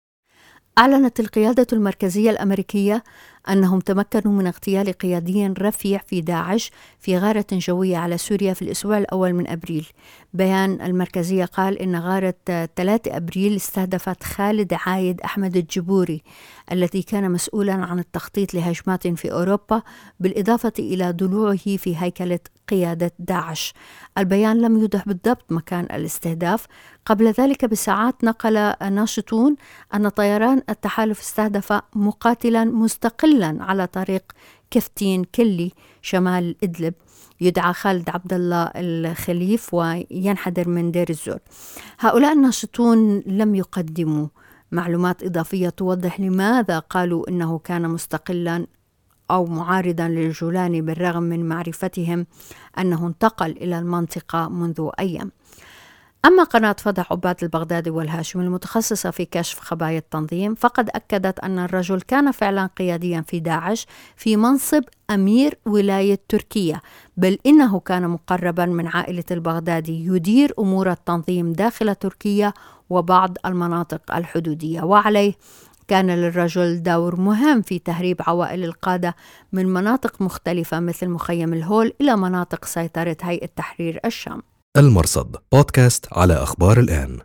أعلنت 0.78 1.20
القيادة 1.20 1.66
المركزية 1.72 2.30
الأمريكية 2.30 3.04
أنهم 3.48 3.80
تمكنوا 3.80 4.32
من 4.32 4.46
اغتيال 4.46 4.92
قيادي 4.92 5.46
رفيع 5.46 6.00
في 6.06 6.20
داعش 6.20 6.70
في 7.00 7.18
غارة 7.18 7.46
جوية 7.52 7.96
على 7.96 8.18
سوريا 8.18 8.54
في 8.54 8.62
الأسبوع 8.62 8.98
الأول 8.98 9.32
من 9.32 9.48
أبريل. 9.48 9.86
بيان 10.34 10.80
المركزية 10.80 11.44
قال 11.44 11.78
إن 11.78 11.96
غارة 11.96 12.34
3 12.46 13.16
أبريل 13.16 13.56
استهدفت 13.56 14.24
خالد 14.24 14.74
عايد 14.86 15.20
أحمد 15.20 15.56
الجبوري 15.56 16.22
الذي 16.72 17.02
كان 17.02 17.30
مسؤولا 17.30 17.72
عن 17.72 17.98
التخطيط 17.98 18.54
لهجمات 18.54 19.08
في 19.08 19.32
أوروبا 19.32 19.82
بالإضافة 20.20 20.72
إلى 20.78 21.10
ضلوعه 21.12 21.56
في 21.76 21.96
هيكلة 21.96 22.38
قيادة 22.68 23.12
داعش. 23.18 23.74
البيان 24.18 24.60
لم 24.60 24.78
يوضح 24.78 25.04
بالضبط 25.06 25.52
مكان 25.52 25.84
الاستهداف. 25.84 26.66
قبل 27.06 27.26
ذلك 27.32 27.64
بساعات 27.64 28.24
نقل 28.24 28.72
ناشطون 28.92 29.56
أن 29.94 30.08
طيران 30.08 30.62
التحالف 30.70 31.20
استهدف 31.20 31.80
مقاتلا 31.94 32.64
مستقلا 32.64 33.31
على 33.40 33.86
طريق 33.86 34.22
كفتين 34.70 35.24
كلي 35.24 35.72
شمال 36.02 36.56
إدلب. 36.62 36.94
يدعى 37.40 37.72
خالد 37.72 38.10
عبد 38.10 38.32
الله 38.32 38.70
الخليف 38.76 39.74
وينحدر 39.74 40.68
من 40.68 40.90
دير 40.90 41.10
الزور. 41.10 41.38
هؤلاء 42.00 42.32
الناشطون 42.32 43.18
لم 43.26 43.54
يقدموا 43.54 44.26
معلومات 44.72 45.22
إضافية 45.22 45.68
توضح 45.68 46.20
لماذا 46.20 46.78
قالوا 46.78 47.28
إنه 47.28 47.58
كان 47.58 47.90
مستقلا 47.90 48.66
أو 49.30 49.46
معارضا 49.46 50.08
للجولاني 50.08 50.82
بالرغم 50.82 51.22
من 51.22 51.48
معرفتهم 51.48 52.26
أنه 52.78 53.06
انتقل 53.06 53.50
إلى 53.50 53.78
المنطقة 53.78 54.48
منذ 54.48 54.90
أيام. 54.98 55.32
أما 56.24 56.44
قناة 56.44 56.76
فضح 56.78 57.12
عباد 57.12 57.36
البغدادي 57.42 57.90
والهاشمي 57.90 58.44
المتخصصة 58.44 59.10
في 59.10 59.24
كشف 59.24 59.60
خبايا 59.60 59.98
التنظيم 59.98 60.54
فقد 60.54 60.90
أكدت 60.90 61.40
أن 61.40 61.58
الرجل 61.58 62.00
كان 62.00 62.30
فعلا 62.30 62.66
قياديا 62.66 63.20
في 63.20 63.40
داعش 63.40 63.86
في 64.16 64.36
منصب 64.36 64.82
أمير 65.10 65.58
ولاية 65.66 66.20
تركيا 66.28 66.80
بل 67.16 67.38
إنه 67.46 67.80
كان 67.80 68.08
مقربا 68.08 68.66
من 68.66 68.86
عائلة 68.86 69.24
البغدادي 69.30 70.06
يدير 70.06 70.54
أمور 70.58 70.90
التنظيم 70.90 71.52
داخل 71.52 71.94
تركيا 71.94 72.52
وبعض 72.90 73.36
المناطق 73.46 74.14
الحدودية 74.14 74.82
وعليه 74.82 75.34
كان 75.88 76.10
للرجل 76.10 76.82
دور 76.82 77.20
مهم 77.20 77.62
في 77.62 77.78
تهريب 77.78 78.22
عوائل 78.26 78.64
القادة 78.64 79.16
من 79.52 79.66
مناطق 79.66 80.22
مختلفة 80.22 80.80
مثل 80.80 81.08
مخيم 81.08 81.52
الهول 81.52 81.92
إلى 82.00 82.16
مناطق 82.16 82.64
سيطرة 82.64 83.16
هيئة 83.22 83.46
تحرير 83.56 84.00
الشام. 84.04 84.42
المرصد 84.76 85.36
بودكاست 85.52 86.06
على 86.12 86.34
أخبار 86.34 86.80
الآن. 86.80 87.18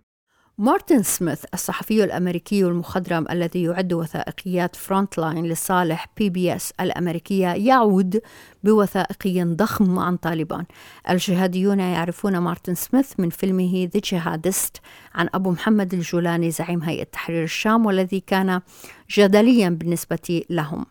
مارتن 0.57 1.03
سميث 1.03 1.43
الصحفي 1.53 2.03
الأمريكي 2.03 2.65
المخضرم 2.65 3.25
الذي 3.31 3.63
يعد 3.63 3.93
وثائقيات 3.93 4.75
فرونت 4.75 5.17
لاين 5.17 5.45
لصالح 5.45 6.05
بي 6.17 6.29
بي 6.29 6.55
اس 6.55 6.73
الأمريكية 6.81 7.47
يعود 7.47 8.21
بوثائقي 8.63 9.43
ضخم 9.43 9.99
عن 9.99 10.17
طالبان. 10.17 10.65
الجهاديون 11.09 11.79
يعرفون 11.79 12.37
مارتن 12.37 12.75
سميث 12.75 13.11
من 13.17 13.29
فيلمه 13.29 13.89
ذا 13.93 14.01
جهادست 14.03 14.77
عن 15.15 15.29
أبو 15.33 15.51
محمد 15.51 15.93
الجولاني 15.93 16.51
زعيم 16.51 16.83
هيئة 16.83 17.03
تحرير 17.03 17.43
الشام 17.43 17.85
والذي 17.85 18.19
كان 18.19 18.61
جدليا 19.09 19.69
بالنسبة 19.69 20.43
لهم. 20.49 20.85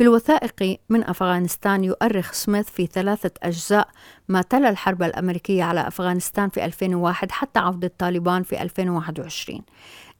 في 0.00 0.04
الوثائقي 0.04 0.78
من 0.88 1.04
أفغانستان 1.04 1.84
يؤرخ 1.84 2.32
سميث 2.32 2.68
في 2.70 2.86
ثلاثة 2.86 3.30
أجزاء 3.42 3.88
ما 4.30 4.42
تلا 4.42 4.70
الحرب 4.70 5.02
الأمريكية 5.02 5.64
على 5.64 5.88
أفغانستان 5.88 6.48
في 6.48 6.64
2001 6.64 7.32
حتى 7.32 7.60
عودة 7.60 7.92
طالبان 7.98 8.42
في 8.42 8.62
2021 8.62 9.62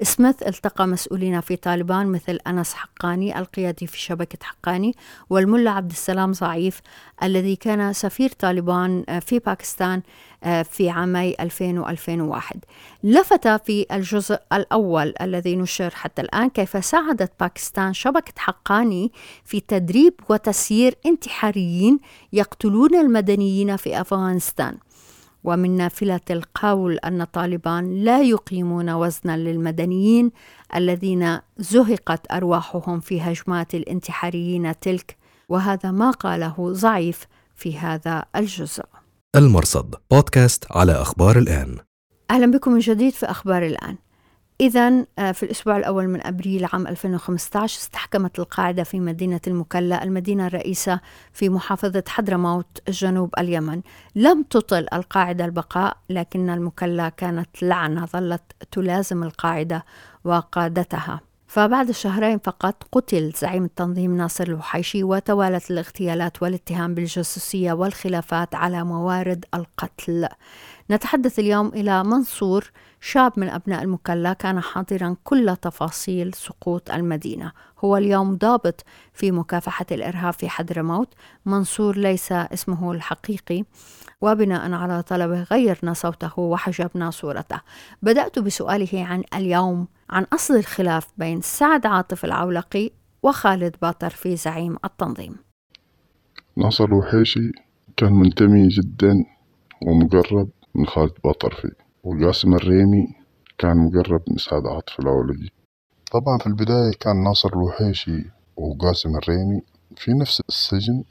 سميث 0.02 0.42
التقى 0.42 0.86
مسؤولين 0.86 1.40
في 1.40 1.56
طالبان 1.56 2.06
مثل 2.06 2.38
أنس 2.46 2.74
حقاني 2.74 3.38
القيادي 3.38 3.86
في 3.86 3.98
شبكة 3.98 4.38
حقاني 4.42 4.94
والملا 5.30 5.70
عبد 5.70 5.90
السلام 5.90 6.32
ضعيف 6.32 6.80
الذي 7.22 7.56
كان 7.56 7.92
سفير 7.92 8.30
طالبان 8.30 9.04
آه، 9.08 9.18
في 9.18 9.38
باكستان 9.38 10.02
آه، 10.44 10.62
في 10.62 10.90
عامي 10.90 11.34
2000 11.40 11.84
و2001 11.84 12.56
لفت 13.04 13.48
في 13.48 13.86
الجزء 13.92 14.38
الأول 14.52 15.14
الذي 15.20 15.56
نشر 15.56 15.90
حتى 15.94 16.22
الآن 16.22 16.50
كيف 16.50 16.84
ساعدت 16.84 17.32
باكستان 17.40 17.92
شبكة 17.92 18.32
حقاني 18.36 19.12
في 19.44 19.60
تدريب 19.60 20.14
وتسيير 20.28 20.94
انتحاريين 21.06 22.00
يقتلون 22.32 22.94
المدنيين 22.94 23.76
في 23.76 23.99
أفغانستان. 24.00 24.76
ومن 25.44 25.76
نافلة 25.76 26.20
القول 26.30 26.96
أن 26.96 27.24
طالبان 27.24 28.04
لا 28.04 28.22
يقيمون 28.22 28.90
وزنا 28.90 29.36
للمدنيين 29.36 30.30
الذين 30.76 31.38
زهقت 31.58 32.32
أرواحهم 32.32 33.00
في 33.00 33.20
هجمات 33.20 33.74
الانتحاريين 33.74 34.80
تلك 34.80 35.16
وهذا 35.48 35.90
ما 35.90 36.10
قاله 36.10 36.72
ضعيف 36.72 37.26
في 37.54 37.78
هذا 37.78 38.24
الجزء. 38.36 38.84
المرصد 39.36 39.94
بودكاست 40.10 40.64
على 40.70 40.92
أخبار 40.92 41.38
الآن. 41.38 41.76
أهلا 42.30 42.50
بكم 42.50 42.72
من 42.72 42.78
جديد 42.78 43.12
في 43.12 43.26
أخبار 43.26 43.66
الآن. 43.66 43.96
إذا 44.60 45.06
آه، 45.18 45.32
في 45.32 45.42
الأسبوع 45.42 45.76
الأول 45.76 46.08
من 46.08 46.26
أبريل 46.26 46.66
عام 46.72 46.86
2015 46.86 47.78
استحكمت 47.78 48.38
القاعدة 48.38 48.82
في 48.82 49.00
مدينة 49.00 49.40
المكلا 49.46 50.02
المدينة 50.04 50.46
الرئيسة 50.46 51.00
في 51.32 51.48
محافظة 51.48 52.04
حضرموت 52.08 52.66
جنوب 52.88 53.34
اليمن. 53.38 53.80
لم 54.14 54.42
تطل 54.42 54.86
القاعدة 54.92 55.44
البقاء 55.44 55.96
لكن 56.10 56.50
المكلا 56.50 57.08
كانت 57.08 57.62
لعنة 57.62 58.06
ظلت 58.06 58.42
تلازم 58.70 59.22
القاعدة 59.22 59.84
وقادتها. 60.24 61.20
فبعد 61.46 61.90
شهرين 61.90 62.38
فقط 62.38 62.82
قتل 62.92 63.32
زعيم 63.36 63.64
التنظيم 63.64 64.16
ناصر 64.16 64.44
الوحيشي 64.44 65.04
وتوالت 65.04 65.70
الاغتيالات 65.70 66.42
والاتهام 66.42 66.94
بالجاسوسية 66.94 67.72
والخلافات 67.72 68.54
على 68.54 68.84
موارد 68.84 69.44
القتل. 69.54 70.28
نتحدث 70.90 71.38
اليوم 71.38 71.68
إلى 71.68 72.04
منصور 72.04 72.70
شاب 73.00 73.32
من 73.36 73.48
أبناء 73.48 73.82
المكلا 73.82 74.32
كان 74.32 74.60
حاضرا 74.60 75.16
كل 75.24 75.56
تفاصيل 75.62 76.34
سقوط 76.34 76.90
المدينة. 76.90 77.52
هو 77.84 77.96
اليوم 77.96 78.36
ضابط 78.36 78.84
في 79.12 79.32
مكافحة 79.32 79.86
الإرهاب 79.92 80.32
في 80.32 80.48
حضرموت 80.48 81.14
منصور 81.46 81.96
ليس 81.96 82.32
اسمه 82.32 82.92
الحقيقي. 82.92 83.64
وبناء 84.20 84.72
على 84.72 85.02
طلبه 85.02 85.42
غيرنا 85.42 85.92
صوته 85.92 86.40
وحجبنا 86.40 87.10
صورته. 87.10 87.60
بدأت 88.02 88.38
بسؤاله 88.38 89.06
عن 89.06 89.24
اليوم 89.34 89.88
عن 90.10 90.26
أصل 90.32 90.56
الخلاف 90.56 91.06
بين 91.16 91.40
سعد 91.40 91.86
عاطف 91.86 92.24
العولقي 92.24 92.90
وخالد 93.22 93.76
باطر 93.82 94.10
في 94.10 94.36
زعيم 94.36 94.76
التنظيم. 94.84 95.36
ناصر 96.56 96.84
الوحيشي 96.84 97.52
كان 97.96 98.12
منتمي 98.12 98.68
جدا 98.68 99.24
ومقرب 99.86 100.48
من 100.74 100.86
خالد 100.86 101.12
باطرفي 101.24 101.70
وقاسم 102.04 102.54
الريمي 102.54 103.08
كان 103.58 103.76
مقرب 103.76 104.22
من 104.28 104.36
سعد 104.36 104.66
عاطف 104.66 105.00
العولقي 105.00 105.48
طبعا 106.12 106.38
في 106.38 106.46
البداية 106.46 106.92
كان 107.00 107.24
ناصر 107.24 107.48
الوحيشي 107.48 108.30
وقاسم 108.56 109.16
الريمي 109.16 109.62
في 109.96 110.12
نفس 110.12 110.42
السجن 110.48 111.04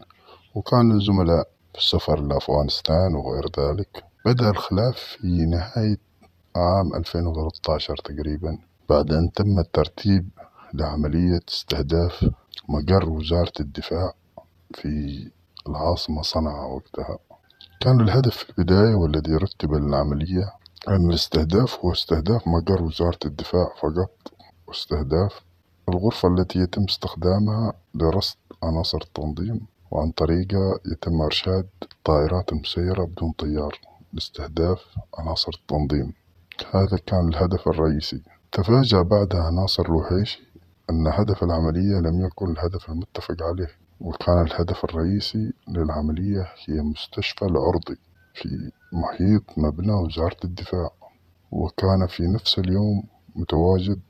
وكانوا 0.56 1.00
زملاء 1.00 1.48
في 1.74 1.80
السفر 1.80 2.22
لأفغانستان 2.22 3.16
وغير 3.16 3.46
ذلك. 3.60 4.04
بدأ 4.26 4.50
الخلاف 4.50 4.96
في 4.96 5.46
نهاية 5.46 5.98
عام 6.56 6.96
2013 6.96 7.96
تقريبا. 7.96 8.58
بعد 8.90 9.12
أن 9.14 9.32
تم 9.32 9.60
الترتيب 9.60 10.30
لعملية 10.74 11.40
استهداف 11.50 12.30
مقر 12.70 13.10
وزارة 13.10 13.54
الدفاع 13.60 14.14
في 14.74 15.24
العاصمة 15.68 16.22
صنعاء 16.22 16.70
وقتها. 16.70 17.20
كان 17.82 18.02
الهدف 18.02 18.38
في 18.38 18.50
البداية 18.50 18.96
والذي 18.96 19.36
رتب 19.36 19.74
للعملية 19.74 20.44
أن 20.44 20.59
الاستهداف 20.88 21.80
هو 21.86 21.92
استهداف 21.92 22.48
مقر 22.48 22.84
وزارة 22.84 23.20
الدفاع 23.26 23.74
فقط 23.82 24.12
واستهداف 24.68 25.42
الغرفة 25.90 26.28
التي 26.28 26.60
يتم 26.60 26.84
استخدامها 26.84 27.74
لرصد 27.96 28.38
عناصر 28.64 28.98
التنظيم 29.02 29.60
وعن 29.92 30.12
طريقها 30.12 30.80
يتم 30.92 31.22
إرشاد 31.22 31.68
الطائرات 31.84 32.52
المسيرة 32.54 33.04
بدون 33.04 33.32
طيار 33.32 33.80
لاستهداف 34.14 34.86
عناصر 35.18 35.52
التنظيم. 35.62 36.14
هذا 36.74 36.98
كان 37.06 37.28
الهدف 37.28 37.68
الرئيسي. 37.68 38.22
تفاجأ 38.52 39.02
بعدها 39.02 39.44
عناصر 39.44 39.86
الوحيشي 39.86 40.44
أن 40.90 41.08
هدف 41.08 41.44
العملية 41.44 42.00
لم 42.00 42.26
يكن 42.26 42.52
الهدف 42.52 42.90
المتفق 42.90 43.44
عليه 43.44 43.70
وكان 44.02 44.42
الهدف 44.42 44.84
الرئيسي 44.86 45.54
للعملية 45.68 46.48
هي 46.68 46.82
مستشفى 46.82 47.46
العرضي 47.46 47.98
في 48.34 48.72
محيط 48.92 49.44
مبنى 49.58 49.92
وزارة 49.92 50.38
الدفاع 50.44 50.90
وكان 51.52 52.08
في 52.08 52.24
نفس 52.24 52.60
اليوم 52.60 53.04
متواجد 53.36 54.02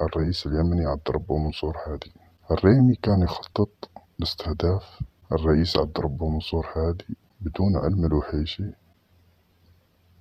الرئيس 0.00 0.46
اليمني 0.46 0.86
عبد 0.86 1.10
ربه 1.10 1.38
منصور 1.38 1.76
هادي. 1.86 2.12
الريمي 2.50 2.94
كان 2.94 3.22
يخطط 3.22 3.90
لاستهداف 4.18 5.00
الرئيس 5.32 5.76
عبد 5.76 6.00
ربه 6.00 6.28
منصور 6.28 6.66
هادي 6.76 7.16
بدون 7.40 7.76
علم 7.76 8.04
الوحيشي 8.04 8.70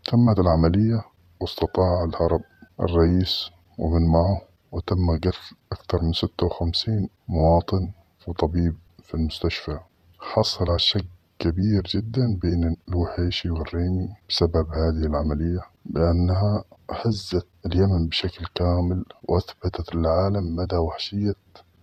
تمت 0.05 0.39
العملية 0.39 1.01
واستطاع 1.41 2.03
الهرب 2.03 2.41
الرئيس 2.79 3.49
ومن 3.77 4.07
معه 4.07 4.41
وتم 4.71 5.17
قتل 5.17 5.37
أكثر 5.71 6.01
من 6.03 6.13
ستة 6.13 6.45
وخمسين 6.45 7.09
مواطن 7.27 7.91
وطبيب 8.27 8.75
في 9.03 9.13
المستشفى. 9.13 9.79
حصل 10.19 10.73
الشك 10.75 11.05
كبير 11.39 11.81
جدا 11.95 12.37
بين 12.41 12.77
الوحيشي 12.89 13.49
والريمي 13.49 14.09
بسبب 14.29 14.67
هذه 14.73 15.05
العملية 15.05 15.59
بأنها 15.85 16.63
هزت 16.91 17.47
اليمن 17.65 18.07
بشكل 18.07 18.45
كامل 18.55 19.05
وأثبتت 19.23 19.95
للعالم 19.95 20.55
مدى 20.55 20.75
وحشية 20.75 21.35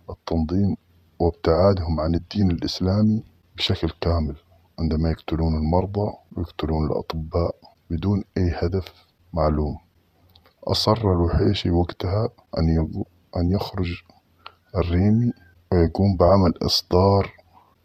التنظيم 0.09 0.75
وابتعادهم 1.19 1.99
عن 1.99 2.15
الدين 2.15 2.51
الإسلامي 2.51 3.23
بشكل 3.57 3.89
كامل. 4.01 4.35
عندما 4.79 5.09
يقتلون 5.11 5.55
المرضى 5.55 6.11
ويقتلون 6.37 6.85
الأطباء 6.87 7.55
بدون 7.89 8.23
أي 8.37 8.51
هدف 8.55 8.93
معلوم. 9.33 9.77
أصر 10.63 11.11
الوحيشي 11.11 11.69
وقتها 11.69 12.29
أن 12.57 13.03
أن 13.37 13.51
يخرج 13.51 14.01
الريمي 14.75 15.33
ويقوم 15.71 16.17
بعمل 16.17 16.53
إصدار 16.61 17.33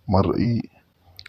مرئي 0.08 0.77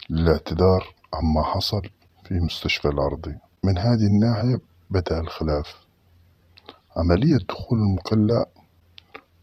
للاعتذار 0.09 0.93
عما 1.13 1.43
حصل 1.43 1.81
في 2.23 2.39
مستشفى 2.39 2.87
العرضي 2.87 3.35
من 3.63 3.77
هذه 3.77 4.07
الناحية 4.07 4.61
بدأ 4.89 5.19
الخلاف. 5.19 5.75
عملية 6.97 7.37
دخول 7.49 7.79
المكلا 7.79 8.45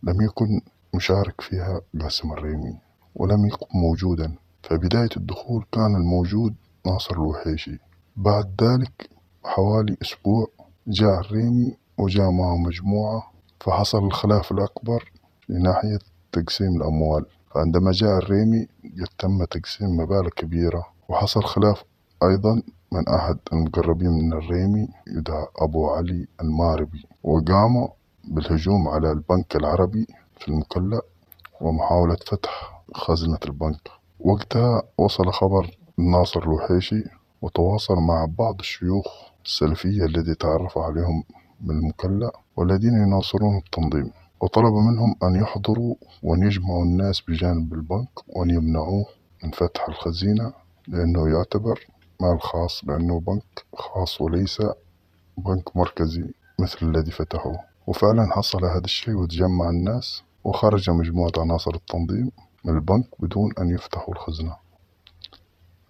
لم 0.02 0.22
يكن 0.22 0.60
مشارك 0.94 1.40
فيها 1.40 1.80
قاسم 2.00 2.32
الريمي 2.32 2.78
ولم 3.14 3.46
يكن 3.46 3.66
موجودا. 3.74 4.34
فبداية 4.62 5.08
الدخول 5.16 5.64
كان 5.72 5.96
الموجود 5.96 6.54
ناصر 6.86 7.14
الوحيشي. 7.14 7.78
بعد 8.16 8.62
ذلك 8.62 9.10
حوالي 9.44 9.96
أسبوع 10.02 10.46
جاء 10.86 11.20
الريمي 11.20 11.76
وجاء 11.98 12.30
معه 12.30 12.56
مجموعة. 12.56 13.32
فحصل 13.60 14.04
الخلاف 14.06 14.52
الأكبر 14.52 15.12
في 15.46 15.52
ناحية 15.52 15.98
تقسيم 16.32 16.76
الأموال. 16.76 17.26
فعندما 17.56 17.92
جاء 17.92 18.18
الريمي 18.18 18.68
تم 19.18 19.44
تقسيم 19.44 19.96
مبالغ 19.96 20.28
كبيرة 20.28 20.86
وحصل 21.08 21.44
خلاف 21.44 21.84
أيضا 22.22 22.62
من 22.92 23.08
أحد 23.08 23.38
المقربين 23.52 24.10
من 24.10 24.32
الريمي 24.32 24.88
يدعى 25.06 25.46
أبو 25.58 25.90
علي 25.90 26.26
الماربي 26.40 27.04
وقام 27.24 27.88
بالهجوم 28.24 28.88
على 28.88 29.12
البنك 29.12 29.56
العربي 29.56 30.06
في 30.38 30.48
المكلا 30.48 31.00
ومحاولة 31.60 32.16
فتح 32.26 32.82
خزنة 32.94 33.38
البنك. 33.46 33.88
وقتها 34.20 34.82
وصل 34.98 35.32
خبر 35.32 35.76
ناصر 35.98 36.42
الوحيشي 36.42 37.04
وتواصل 37.42 37.94
مع 37.94 38.24
بعض 38.38 38.56
الشيوخ 38.60 39.06
السلفية 39.44 40.04
الذي 40.04 40.34
تعرف 40.34 40.78
عليهم 40.78 41.24
من 41.60 41.78
المكلا 41.78 42.30
والذين 42.56 42.92
يناصرون 43.06 43.56
التنظيم. 43.56 44.10
وطلب 44.40 44.74
منهم 44.74 45.14
أن 45.22 45.36
يحضروا 45.42 45.94
وأن 46.22 46.42
يجمعوا 46.42 46.84
الناس 46.84 47.20
بجانب 47.20 47.72
البنك 47.74 48.08
وأن 48.28 48.50
يمنعوه 48.50 49.06
من 49.44 49.50
فتح 49.50 49.88
الخزينة 49.88 50.52
لأنه 50.88 51.28
يعتبر 51.28 51.86
مال 52.20 52.40
خاص 52.40 52.84
لأنه 52.84 53.20
بنك 53.20 53.64
خاص 53.74 54.20
وليس 54.20 54.62
بنك 55.38 55.76
مركزي 55.76 56.34
مثل 56.60 56.78
الذي 56.82 57.10
فتحوه. 57.10 57.58
وفعلا 57.86 58.26
حصل 58.32 58.64
هذا 58.64 58.84
الشيء 58.84 59.14
وتجمع 59.14 59.70
الناس 59.70 60.22
وخرج 60.44 60.90
مجموعة 60.90 61.32
عناصر 61.38 61.74
التنظيم 61.74 62.30
من 62.64 62.74
البنك 62.74 63.06
بدون 63.18 63.52
أن 63.58 63.70
يفتحوا 63.70 64.14
الخزنة. 64.14 64.56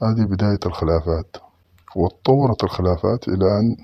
هذه 0.02 0.24
بداية 0.24 0.60
الخلافات. 0.66 1.36
وتطورت 1.96 2.64
الخلافات 2.64 3.28
إلى 3.28 3.58
أن 3.60 3.76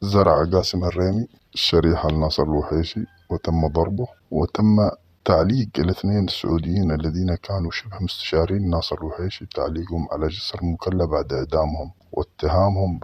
زرع 0.00 0.44
قاسم 0.44 0.84
الريمي 0.84 1.26
الشريحة 1.54 2.08
لناصر 2.08 2.42
الوحيشي 2.42 3.04
وتم 3.30 3.68
ضربه 3.68 4.06
وتم 4.30 4.90
تعليق 5.24 5.68
الاثنين 5.78 6.24
السعوديين 6.24 6.92
الذين 6.92 7.34
كانوا 7.34 7.70
شبه 7.70 7.98
مستشارين 8.00 8.70
ناصر 8.70 8.96
الوحيشي 8.96 9.46
تعليقهم 9.46 10.08
على 10.12 10.28
جسر 10.28 10.58
المكلا 10.62 11.04
بعد 11.04 11.32
إعدامهم 11.32 11.90
واتهامهم 12.12 13.00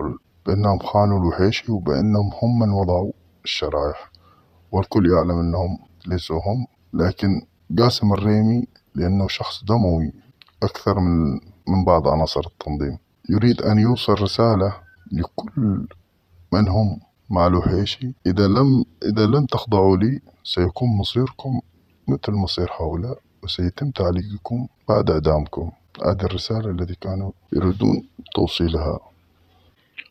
بأنهم 0.47 0.79
خانوا 0.79 1.19
الوحيشي 1.19 1.73
وبأنهم 1.73 2.31
هم 2.43 2.59
من 2.59 2.71
وضعوا 2.71 3.13
الشرائح. 3.45 4.11
والكل 4.73 5.11
يعلم 5.13 5.39
أنهم 5.41 5.79
ليسوا 6.07 6.41
هم 6.47 6.67
لكن 6.93 7.43
قاسم 7.79 8.13
الريمي 8.13 8.67
لأنه 8.95 9.29
شخص 9.29 9.65
دموي 9.65 10.13
أكثر 10.63 11.01
من 11.01 11.41
من 11.69 11.85
بعض 11.85 12.09
عناصر 12.09 12.41
التنظيم. 12.47 12.99
يريد 13.29 13.63
أن 13.63 13.79
يوصل 13.79 14.13
رسالة 14.13 14.75
لكل 15.13 15.87
من 16.53 16.69
هم؟ 16.69 17.01
مع 17.31 17.47
الوحيشي 17.47 18.13
إذا 18.27 18.47
لم 18.49 18.85
إذا 19.03 19.27
لن 19.27 19.47
تخضعوا 19.47 19.97
لي 19.97 20.21
سيكون 20.45 20.89
مصيركم 20.99 21.61
مثل 22.09 22.33
مصير 22.33 22.69
هؤلاء 22.81 23.19
وسيتم 23.43 23.91
تعليقكم 23.91 24.67
بعد 24.89 25.11
إعدامكم. 25.11 25.71
هذه 26.07 26.25
الرسالة 26.25 26.71
التي 26.71 26.95
كانوا 26.95 27.33
يريدون 27.53 28.09
توصيلها. 28.35 29.01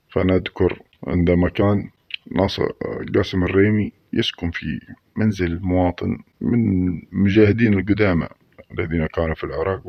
فأنا 0.10 0.36
أذكر 0.36 0.82
عندما 1.08 1.49
كان 1.49 1.89
ناصر 2.32 2.67
قاسم 3.15 3.43
الريمي 3.43 3.91
يسكن 4.13 4.52
في 4.52 4.80
منزل 5.15 5.60
مواطن 5.62 6.17
من 6.41 6.91
مجاهدين 7.12 7.73
القدامى 7.80 8.28
الذين 8.71 9.08
كانوا 9.08 9.36
في 9.36 9.43
العراق 9.43 9.82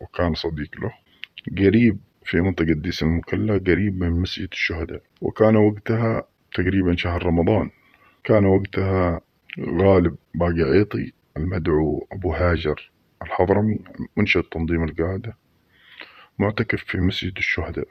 وكان 0.00 0.34
صديق 0.34 0.70
له. 0.80 0.92
قريب 1.58 1.98
في 2.26 2.40
منطقة 2.40 2.72
ديس 2.72 3.02
المكلا 3.02 3.58
قريب 3.58 4.00
من 4.00 4.10
مسجد 4.10 4.48
الشهداء 4.52 5.02
وكان 5.20 5.56
وقتها 5.56 6.22
تقريبا 6.54 6.96
شهر 6.96 7.26
رمضان. 7.26 7.70
كان 8.24 8.46
وقتها 8.46 9.20
غالب 9.60 10.16
باقي 10.34 10.62
عيطي 10.62 11.12
المدعو 11.36 12.06
أبو 12.12 12.32
هاجر 12.32 12.90
الحضرمي 13.22 13.78
منشأ 14.16 14.42
تنظيم 14.52 14.84
القاعدة 14.84 15.36
معتكف 16.38 16.84
في 16.84 16.98
مسجد 16.98 17.32
الشهداء. 17.36 17.88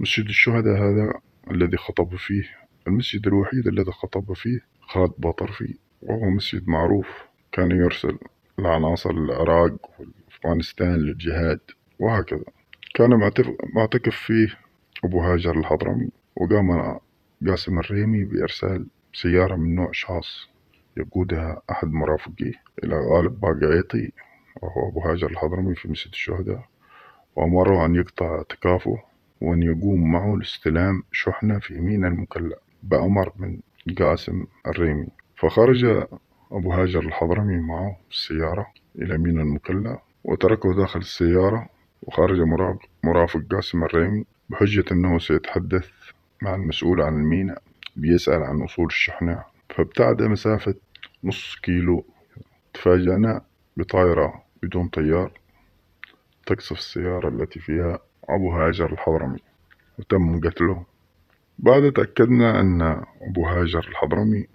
مسجد 0.00 0.24
الشهداء 0.26 0.76
هذا 0.76 1.20
الذي 1.50 1.76
خطب 1.76 2.16
فيه 2.16 2.44
المسجد 2.86 3.26
الوحيد 3.26 3.66
الذي 3.66 3.92
خطب 3.92 4.32
فيه 4.32 4.60
خالد 4.80 5.12
باطرفي 5.18 5.74
وهو 6.02 6.30
مسجد 6.30 6.68
معروف. 6.68 7.08
كان 7.52 7.70
يرسل 7.70 8.18
العناصر 8.58 9.10
العراق 9.10 9.90
وأفغانستان 9.98 10.96
للجهاد 10.96 11.60
وهكذا. 11.98 12.44
كان 12.94 13.30
معتكف 13.74 14.16
فيه 14.16 14.48
أبو 15.04 15.20
هاجر 15.20 15.58
الحضرمي 15.58 16.08
وقام 16.36 16.98
قاسم 17.46 17.78
الريمي 17.78 18.24
بإرسال 18.24 18.86
سيارة 19.12 19.56
من 19.56 19.74
نوع 19.74 19.88
شاص 19.92 20.48
يقودها 20.96 21.62
أحد 21.70 21.92
مرافقيه 21.92 22.52
إلى 22.84 22.96
غالب 22.96 23.40
باقعيطي 23.40 24.12
وهو 24.62 24.88
أبو 24.88 25.00
هاجر 25.00 25.30
الحضرمي 25.30 25.74
في 25.74 25.88
مسجد 25.88 26.10
الشهداء 26.12 26.64
وأمره 27.36 27.86
أن 27.86 27.94
يقطع 27.94 28.36
اعتكافه 28.36 28.98
وأن 29.40 29.62
يقوم 29.62 30.12
معه 30.12 30.36
لاستلام 30.36 31.02
شحنة 31.12 31.58
في 31.58 31.80
ميناء 31.80 32.10
المكلا 32.10 32.58
بأمر 32.82 33.32
من 33.36 33.60
قاسم 33.98 34.46
الريمي. 34.66 35.08
فخرج 35.36 35.84
أبو 36.52 36.72
هاجر 36.72 37.00
الحضرمي 37.00 37.56
معه 37.56 37.96
السيارة 38.10 38.66
إلى 38.98 39.18
ميناء 39.18 39.44
المكلا 39.44 39.98
وتركه 40.24 40.74
داخل 40.74 41.00
السيارة 41.00 41.68
وخرج 42.04 42.40
مرافق 43.04 43.40
قاسم 43.50 43.84
الريمي 43.84 44.24
بحجة 44.48 44.84
أنه 44.92 45.18
سيتحدث 45.18 45.90
مع 46.42 46.54
المسؤول 46.54 47.02
عن 47.02 47.14
الميناء 47.14 47.62
بيسأل 47.96 48.42
عن 48.42 48.62
وصول 48.62 48.86
الشحنة 48.86 49.44
فابتعد 49.70 50.22
مسافة 50.22 50.74
نص 51.24 51.56
كيلو. 51.62 52.04
تفاجأنا 52.74 53.44
بطائرة 53.76 54.44
بدون 54.62 54.88
طيار 54.88 55.40
تقصف 56.46 56.78
السيارة 56.78 57.28
التي 57.28 57.60
فيها 57.60 57.98
أبو 58.28 58.52
هاجر 58.52 58.92
الحضرمي 58.92 59.38
وتم 59.98 60.40
قتله. 60.40 60.86
بعد 61.58 61.92
تأكدنا 61.92 62.60
أن 62.60 62.82
أبو 63.20 63.46
هاجر 63.46 63.88
الحضرمي 63.88 64.46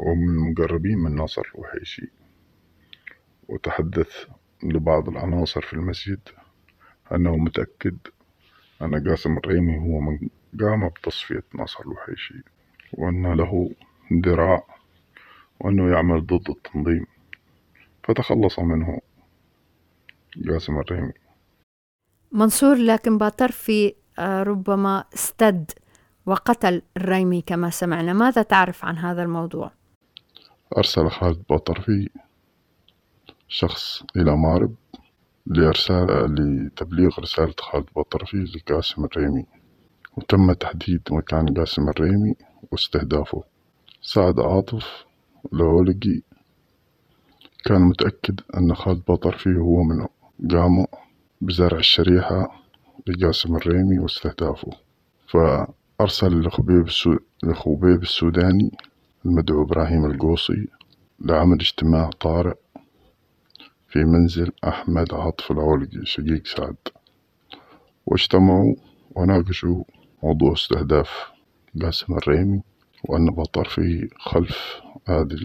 هو 0.00 0.14
من 0.14 0.28
المقربين 0.28 0.98
من 0.98 1.14
ناصر 1.14 1.42
الوحيشي. 1.54 2.10
وتحدث 3.48 4.26
لبعض 4.62 5.08
العناصر 5.08 5.60
في 5.60 5.72
المسجد. 5.72 6.20
أنه 7.12 7.36
متأكد 7.36 7.96
أن 8.82 9.08
قاسم 9.08 9.36
الريمي 9.38 9.78
هو 9.78 10.00
من 10.00 10.28
قام 10.60 10.88
بتصفية 10.88 11.44
ناصر 11.54 11.80
الوحيشي 11.80 12.44
وأن 12.92 13.32
له 13.32 13.70
ذراع 14.12 14.64
وأنه 15.60 15.92
يعمل 15.92 16.26
ضد 16.26 16.50
التنظيم. 16.50 17.06
فتخلص 18.04 18.58
منه 18.58 19.00
قاسم 20.48 20.78
الريمي. 20.78 21.12
منصور 22.32 22.74
لكن 22.76 23.18
باطرفي 23.18 23.94
آه، 24.18 24.42
ربما 24.42 25.04
استد 25.14 25.70
وقتل 26.26 26.82
الريمي 26.96 27.42
كما 27.42 27.70
سمعنا. 27.70 28.12
ماذا 28.12 28.42
تعرف 28.42 28.84
عن 28.84 28.98
هذا 28.98 29.22
الموضوع؟ 29.22 29.70
أرسل 30.78 31.10
خالد 31.10 31.42
باطرفي 31.50 32.08
شخص 33.48 34.02
إلى 34.16 34.36
مارب. 34.36 34.74
لإرسال 35.46 36.34
لتبليغ 36.34 37.20
رسالة 37.20 37.54
خالد 37.60 37.86
باطرفي 37.96 38.36
لقاسم 38.36 39.04
الريمي. 39.04 39.46
وتم 40.16 40.52
تحديد 40.52 41.00
مكان 41.10 41.54
قاسم 41.54 41.88
الريمي 41.88 42.34
واستهدافه. 42.72 43.42
سعد 44.02 44.40
عاطف 44.40 45.04
العولقي 45.52 46.20
كان 47.64 47.80
متأكد 47.80 48.40
أن 48.56 48.74
خالد 48.74 49.02
باطرفي 49.08 49.56
هو 49.56 49.82
من 49.82 50.06
قاموا 50.50 50.86
بزرع 51.40 51.78
الشريحة 51.78 52.62
لقاسم 53.06 53.56
الريمي 53.56 53.98
واستهدافه. 53.98 54.70
فأرسل 55.28 56.40
لخبيب, 56.40 56.86
السو... 56.86 57.16
لخبيب 57.44 58.02
السوداني 58.02 58.70
المدعو 59.24 59.62
إبراهيم 59.62 60.04
القوصي 60.04 60.68
لعمل 61.20 61.60
اجتماع 61.60 62.10
طارئ 62.20 62.54
في 63.92 64.04
منزل 64.04 64.52
أحمد 64.64 65.14
عاطف 65.14 65.50
العولقي 65.52 66.04
شقيق 66.04 66.46
سعد. 66.46 66.76
واجتمعوا 68.06 68.74
وناقشوا 69.16 69.84
موضوع 70.22 70.52
استهداف 70.52 71.10
قاسم 71.82 72.14
الريمي 72.14 72.62
وأن 73.04 73.26
بطرفي 73.30 74.08
خلف 74.18 74.80
هذا 75.08 75.36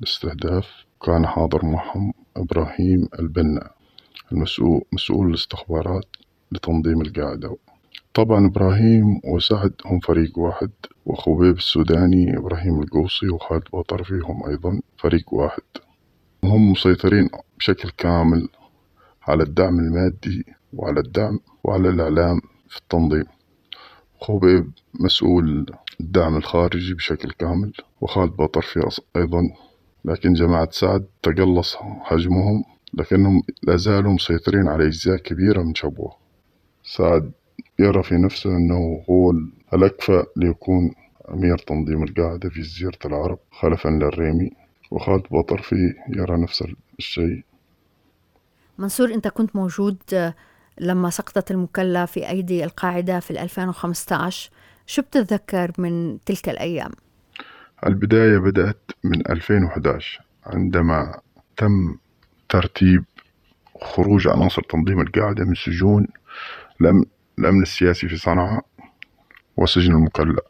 الاستهداف 0.00 0.84
كان 1.02 1.26
حاضر 1.26 1.64
معهم 1.64 2.12
إبراهيم 2.36 3.08
البنا 3.18 3.70
المسؤول 4.32 4.82
مسؤول 4.92 5.28
الاستخبارات 5.28 6.06
لتنظيم 6.52 7.00
القاعدة. 7.00 7.56
طبعا 8.14 8.46
إبراهيم 8.46 9.20
وسعد 9.24 9.72
هم 9.86 10.00
فريق 10.00 10.38
واحد 10.38 10.70
وخبيب 11.06 11.56
السوداني 11.56 12.38
إبراهيم 12.38 12.80
القوصي 12.80 13.28
وخالد 13.28 13.64
بطرفي 13.72 14.20
هم 14.24 14.46
أيضا 14.46 14.80
فريق 14.98 15.34
واحد. 15.34 15.62
هم 16.50 16.70
مسيطرين 16.70 17.28
بشكل 17.58 17.90
كامل 17.90 18.48
على 19.28 19.42
الدعم 19.42 19.78
المادي 19.78 20.44
وعلى 20.72 21.00
الدعم 21.00 21.40
وعلى 21.64 21.88
الإعلام 21.88 22.40
في 22.68 22.78
التنظيم. 22.78 23.24
خبيب 24.20 24.70
مسؤول 24.94 25.66
الدعم 26.00 26.36
الخارجي 26.36 26.94
بشكل 26.94 27.30
كامل 27.30 27.72
وخالد 28.00 28.32
بطرفي 28.32 28.88
أيضا. 29.16 29.42
لكن 30.04 30.32
جماعة 30.32 30.68
سعد 30.70 31.06
تقلص 31.22 31.76
حجمهم 31.76 32.64
لكنهم 32.94 33.42
لازالوا 33.62 34.12
مسيطرين 34.12 34.68
على 34.68 34.86
أجزاء 34.86 35.16
كبيرة 35.16 35.62
من 35.62 35.74
شبوة. 35.74 36.16
سعد 36.84 37.32
يرى 37.78 38.02
في 38.02 38.14
نفسه 38.14 38.50
أنه 38.50 39.04
هو 39.10 39.32
الأكفأ 39.74 40.26
ليكون 40.36 40.90
أمير 41.34 41.58
تنظيم 41.58 42.02
القاعدة 42.02 42.48
في 42.48 42.60
جزيرة 42.60 42.98
العرب 43.04 43.38
خلفا 43.50 43.88
للريمي. 43.88 44.59
وخالد 44.90 45.22
بطرفي 45.30 45.94
يرى 46.08 46.42
نفس 46.42 46.64
الشيء 46.98 47.44
منصور 48.78 49.14
أنت 49.14 49.28
كنت 49.28 49.56
موجود 49.56 49.96
لما 50.80 51.10
سقطت 51.10 51.50
المكلا 51.50 52.06
في 52.06 52.28
أيدي 52.28 52.64
القاعدة 52.64 53.20
في 53.20 53.42
2015 53.42 54.50
شو 54.86 55.02
بتتذكر 55.02 55.72
من 55.78 56.18
تلك 56.26 56.48
الأيام؟ 56.48 56.90
البداية 57.86 58.38
بدأت 58.38 58.90
من 59.04 59.30
2011 59.30 60.20
عندما 60.46 61.20
تم 61.56 61.96
ترتيب 62.48 63.04
خروج 63.80 64.28
عناصر 64.28 64.62
تنظيم 64.62 65.00
القاعدة 65.00 65.44
من 65.44 65.54
سجون 65.54 66.06
الأمن 67.38 67.62
السياسي 67.62 68.08
في 68.08 68.16
صنعاء 68.16 68.64
وسجن 69.56 69.92
المكلا 69.92 70.42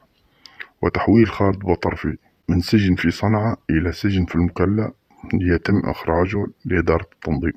وتحويل 0.83 1.29
خالد 1.29 1.59
بطرفي 1.59 2.17
من 2.51 2.61
سجن 2.61 2.95
في 2.95 3.11
صنعاء 3.11 3.59
إلى 3.71 3.93
سجن 3.93 4.25
في 4.25 4.35
المكلا 4.35 4.93
ليتم 5.35 5.79
إخراجه 5.85 6.47
لإدارة 6.65 7.07
التنظيم. 7.13 7.53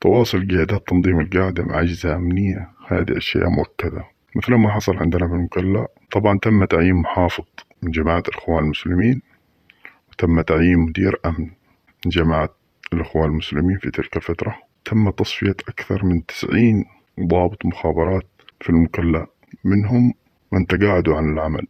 تواصل 0.00 0.48
قيادات 0.48 0.88
تنظيم 0.88 1.20
القاعدة 1.20 1.64
مع 1.64 1.80
أجهزة 1.80 2.16
أمنية. 2.16 2.70
هذه 2.88 3.16
أشياء 3.16 3.48
مؤكدة. 3.48 4.04
مثل 4.36 4.54
ما 4.54 4.70
حصل 4.70 4.96
عندنا 4.96 5.28
في 5.28 5.34
المكلا 5.34 5.88
طبعا 6.12 6.38
تم 6.38 6.64
تعيين 6.64 6.94
محافظ 6.94 7.44
من 7.82 7.90
جماعة 7.90 8.22
الإخوان 8.28 8.64
المسلمين 8.64 9.22
وتم 10.12 10.40
تعيين 10.40 10.78
مدير 10.78 11.20
أمن 11.26 11.50
من 12.04 12.10
جماعة 12.10 12.48
الإخوان 12.92 13.30
المسلمين 13.30 13.78
في 13.78 13.90
تلك 13.90 14.16
الفترة. 14.16 14.58
تم 14.84 15.10
تصفية 15.10 15.56
أكثر 15.68 16.04
من 16.04 16.26
تسعين 16.26 16.84
ضابط 17.20 17.66
مخابرات 17.66 18.26
في 18.60 18.70
المكلا 18.70 19.26
منهم 19.64 20.14
من 20.52 20.66
تقاعدوا 20.66 21.16
عن 21.16 21.32
العمل. 21.32 21.66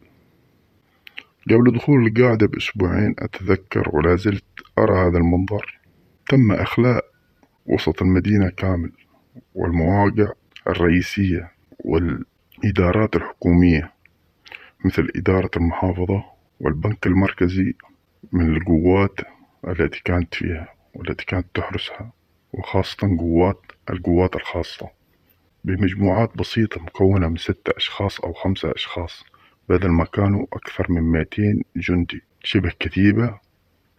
قبل 1.49 1.71
دخول 1.77 2.07
القاعدة 2.07 2.47
بأسبوعين 2.47 3.15
أتذكر 3.19 3.89
ولا 3.93 4.15
زلت 4.15 4.43
أرى 4.79 5.07
هذا 5.07 5.17
المنظر. 5.17 5.79
تم 6.29 6.51
إخلاء 6.51 7.05
وسط 7.65 8.01
المدينة 8.01 8.49
كامل 8.49 8.91
والمواقع 9.55 10.31
الرئيسية 10.67 11.51
والإدارات 11.79 13.15
الحكومية 13.15 13.93
مثل 14.85 15.11
إدارة 15.15 15.49
المحافظة 15.57 16.23
والبنك 16.59 17.07
المركزي 17.07 17.73
من 18.31 18.55
القوات 18.55 19.19
التي 19.67 20.01
كانت 20.05 20.35
فيها 20.35 20.67
والتي 20.93 21.25
كانت 21.25 21.47
تحرسها 21.53 22.11
وخاصة 22.53 23.17
قوات 23.19 23.61
القوات 23.89 24.35
الخاصة. 24.35 24.89
بمجموعات 25.63 26.37
بسيطة 26.37 26.81
مكونة 26.81 27.27
من 27.27 27.37
ستة 27.37 27.73
أشخاص 27.77 28.19
أو 28.19 28.33
خمسة 28.33 28.71
أشخاص. 28.75 29.25
بدل 29.69 29.89
ما 29.89 30.05
كانوا 30.05 30.45
أكثر 30.53 30.91
من 30.91 31.01
مئتين 31.01 31.63
جندي. 31.75 32.21
شبه 32.43 32.71
كتيبة 32.79 33.39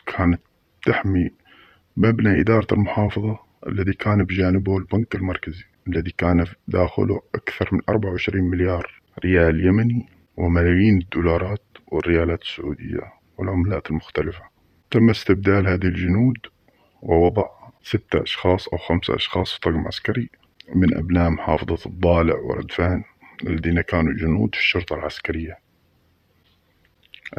كانت 0.07 0.41
تحمي 0.87 1.31
مبنى 1.97 2.41
إدارة 2.41 2.67
المحافظة 2.73 3.39
الذي 3.67 3.93
كان 3.93 4.25
بجانبه 4.25 4.79
البنك 4.79 5.15
المركزي 5.15 5.65
الذي 5.89 6.11
كان 6.19 6.47
داخله 6.69 7.23
أكثر 7.35 7.69
من 7.73 7.81
24 7.89 8.45
مليار 8.45 9.03
ريال 9.25 9.67
يمني 9.67 10.07
وملايين 10.37 10.99
الدولارات 10.99 11.63
والريالات 11.87 12.43
السعودية 12.43 13.13
والعملات 13.39 13.91
المختلفة. 13.91 14.43
تم 14.91 15.11
استبدال 15.11 15.69
هذه 15.69 15.85
الجنود 15.85 16.39
ووضع 17.03 17.45
ستة 17.83 18.23
أشخاص 18.23 18.69
أو 18.69 18.79
خمسة 18.79 19.15
أشخاص 19.15 19.53
في 19.53 19.61
طقم 19.61 19.87
عسكري 19.87 20.31
من 20.75 20.97
أبناء 20.97 21.31
محافظة 21.31 21.91
الضالع 21.91 22.35
وردفان 22.35 23.05
الذين 23.43 23.81
كانوا 23.81 24.13
جنود 24.13 24.55
في 24.55 24.61
الشرطة 24.61 24.95
العسكرية. 24.95 25.59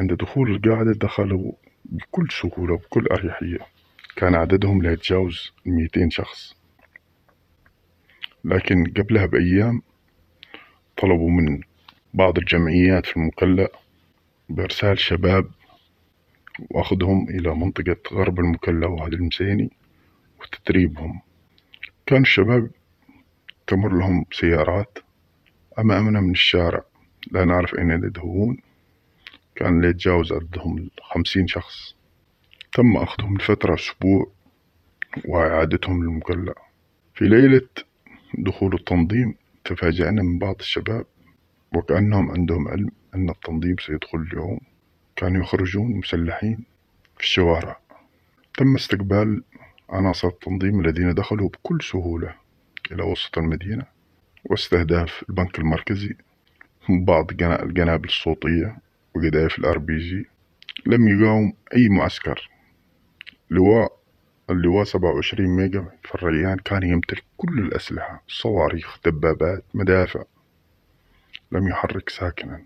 عند 0.00 0.12
دخول 0.12 0.50
القاعدة 0.50 0.92
دخلوا 0.92 1.52
بكل 1.84 2.28
سهولة 2.30 2.74
وبكل 2.74 3.06
أريحية. 3.06 3.58
كان 4.16 4.34
عددهم 4.34 4.82
لا 4.82 4.92
يتجاوز 4.92 5.52
ميتين 5.66 6.10
شخص. 6.10 6.56
لكن 8.44 8.84
قبلها 8.96 9.26
بأيام 9.26 9.82
طلبوا 10.96 11.30
من 11.30 11.60
بعض 12.14 12.38
الجمعيات 12.38 13.06
في 13.06 13.16
المكلا 13.16 13.68
بإرسال 14.48 14.98
شباب 14.98 15.50
وأخذهم 16.70 17.28
إلى 17.28 17.54
منطقة 17.54 17.96
غرب 18.12 18.40
المكلا 18.40 18.86
وهذا 18.86 19.14
المسيني 19.14 19.70
وتدريبهم. 20.40 21.20
كان 22.06 22.22
الشباب 22.22 22.70
تمر 23.66 23.98
لهم 23.98 24.24
سيارات 24.32 24.98
أمامنا 25.78 26.20
من 26.20 26.30
الشارع. 26.30 26.84
لا 27.30 27.44
نعرف 27.44 27.74
أين 27.74 27.90
يذهبون. 27.90 28.58
كان 29.56 29.80
لا 29.80 29.88
يتجاوز 29.88 30.32
عددهم 30.32 30.90
خمسين 31.02 31.46
شخص. 31.46 31.94
تم 32.72 32.96
أخذهم 32.96 33.36
لفترة 33.36 33.74
أسبوع 33.74 34.30
وإعادتهم 35.24 36.02
للمقلع. 36.02 36.54
في 37.14 37.24
ليلة 37.24 37.68
دخول 38.38 38.74
التنظيم 38.74 39.34
تفاجأنا 39.64 40.22
من 40.22 40.38
بعض 40.38 40.56
الشباب 40.60 41.06
وكأنهم 41.74 42.30
عندهم 42.30 42.68
علم 42.68 42.90
أن 43.14 43.30
التنظيم 43.30 43.76
سيدخل 43.80 44.18
اليوم. 44.18 44.60
كانوا 45.16 45.42
يخرجون 45.42 45.96
مسلحين 45.96 46.64
في 47.16 47.24
الشوارع. 47.24 47.80
تم 48.58 48.74
استقبال 48.74 49.42
عناصر 49.90 50.28
التنظيم 50.28 50.80
الذين 50.80 51.14
دخلوا 51.14 51.48
بكل 51.48 51.82
سهولة 51.82 52.34
إلى 52.92 53.02
وسط 53.02 53.38
المدينة. 53.38 53.97
واستهداف 54.44 55.24
البنك 55.28 55.58
المركزي 55.58 56.14
بعض 57.04 57.30
القنابل 57.42 58.08
الصوتية 58.08 58.78
وقذائف 59.14 59.58
جي 59.98 60.26
لم 60.86 61.08
يقاوم 61.08 61.52
أي 61.74 61.88
معسكر. 61.88 62.50
لواء 63.50 63.98
اللواء 64.50 64.84
سبعة 64.84 65.14
وعشرين 65.14 65.46
ميجا 65.46 65.86
في 66.04 66.14
الريان 66.14 66.56
كان 66.56 66.82
يمتلك 66.82 67.24
كل 67.36 67.58
الأسلحة 67.58 68.22
صواريخ 68.28 68.98
دبابات 69.04 69.64
مدافع. 69.74 70.24
لم 71.52 71.68
يحرك 71.68 72.08
ساكنا. 72.10 72.62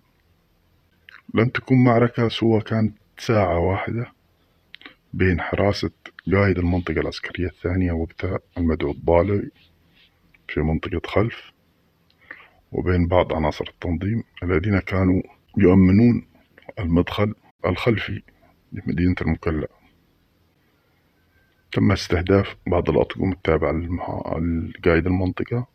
لم 1.34 1.48
تكن 1.48 1.84
معركة 1.84 2.28
سوى 2.28 2.60
كانت 2.60 2.94
ساعة 3.18 3.58
واحدة 3.58 4.12
بين 5.12 5.40
حراسة 5.40 5.90
قائد 6.32 6.58
المنطقة 6.58 7.00
العسكرية 7.00 7.46
الثانية 7.46 7.92
وقتها 7.92 8.38
المدعو 8.58 8.90
الضالعي 8.90 9.50
في 10.48 10.60
منطقة 10.60 11.00
خلف. 11.06 11.51
وبين 12.72 13.06
بعض 13.06 13.32
عناصر 13.32 13.64
التنظيم 13.68 14.24
الذين 14.42 14.78
كانوا 14.78 15.22
يؤمنون 15.56 16.26
المدخل 16.78 17.34
الخلفي 17.66 18.22
لمدينة 18.72 19.14
المكلا. 19.22 19.68
تم 21.72 21.92
استهداف 21.92 22.56
بعض 22.66 22.90
الأطقم 22.90 23.32
التابعة 23.32 23.72
لقائد 23.72 25.06
المنطقة 25.06 25.66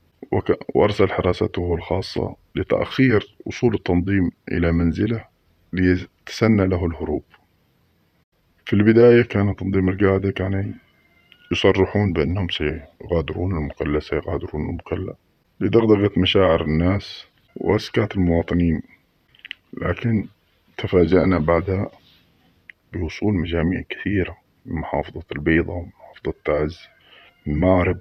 وأرسل 0.76 1.10
حراسته 1.12 1.76
الخاصة 1.76 2.36
لتأخير 2.56 3.36
وصول 3.46 3.74
التنظيم 3.74 4.32
إلى 4.52 4.72
منزله 4.72 5.26
ليتسنى 5.74 6.68
له 6.68 6.86
الهروب. 6.86 7.24
في 8.66 8.74
البداية 8.74 9.22
كان 9.22 9.56
تنظيم 9.56 9.90
القاعدة 9.90 10.32
كان 10.32 10.76
يصرحون 11.52 12.14
بأنهم 12.14 12.48
سيغادرون 12.50 13.58
المكلا 13.58 14.00
سيغادرون 14.00 14.70
المكلا. 14.70 15.16
لدغدغة 15.60 16.12
مشاعر 16.18 16.62
الناس 16.62 17.26
وإسكات 17.56 18.16
المواطنين. 18.16 18.82
لكن 19.74 20.28
تفاجأنا 20.78 21.40
بعدها 21.40 21.90
بوصول 22.94 23.34
مجاميع 23.34 23.82
كثيرة 23.90 24.38
من 24.66 24.76
محافظة 24.80 25.24
البيضة 25.32 25.74
ومحافظة 25.74 26.34
تعز 26.46 26.80
من 27.46 27.60
مارب 27.60 28.00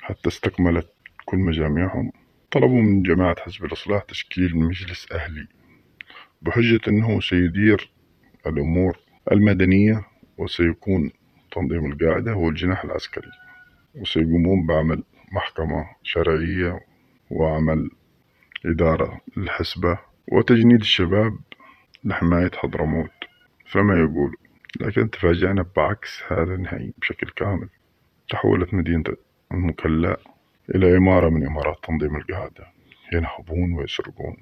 حتى 0.00 0.28
استكملت 0.28 0.88
كل 1.24 1.38
مجاميعهم 1.38 2.12
طلبوا 2.50 2.82
من 2.82 3.02
جماعة 3.02 3.40
حزب 3.40 3.64
الإصلاح 3.64 4.02
تشكيل 4.02 4.56
مجلس 4.56 5.12
أهلي 5.12 5.46
بحجة 6.42 6.80
أنه 6.88 7.20
سيدير 7.20 7.90
الأمور 8.46 8.98
المدنية 9.32 10.04
وسيكون 10.38 11.10
تنظيم 11.52 11.92
القاعدة 11.92 12.32
هو 12.32 12.48
الجناح 12.48 12.84
العسكري 12.84 13.30
وسيقومون 13.94 14.66
بعمل 14.66 15.02
محكمة 15.32 15.86
شرعية 16.02 16.80
وعمل 17.30 17.90
إدارة 18.66 19.20
للحسبة 19.36 19.98
وتجنيد 20.32 20.80
الشباب 20.80 21.38
لحماية 22.04 22.50
حضرموت. 22.54 23.10
فما 23.66 24.00
يقول 24.00 24.36
لكن 24.80 25.10
تفاجأنا 25.10 25.66
بعكس 25.76 26.22
هذا 26.28 26.54
النهائي 26.54 26.92
بشكل 26.98 27.28
كامل. 27.28 27.68
تحولت 28.30 28.74
مدينة 28.74 29.04
المكلا 29.52 30.16
إلى 30.74 30.96
إمارة 30.96 31.28
من 31.28 31.46
إمارات 31.46 31.76
تنظيم 31.82 32.16
القاعدة. 32.16 32.66
ينهبون 33.12 33.72
ويسرقون. 33.72 34.36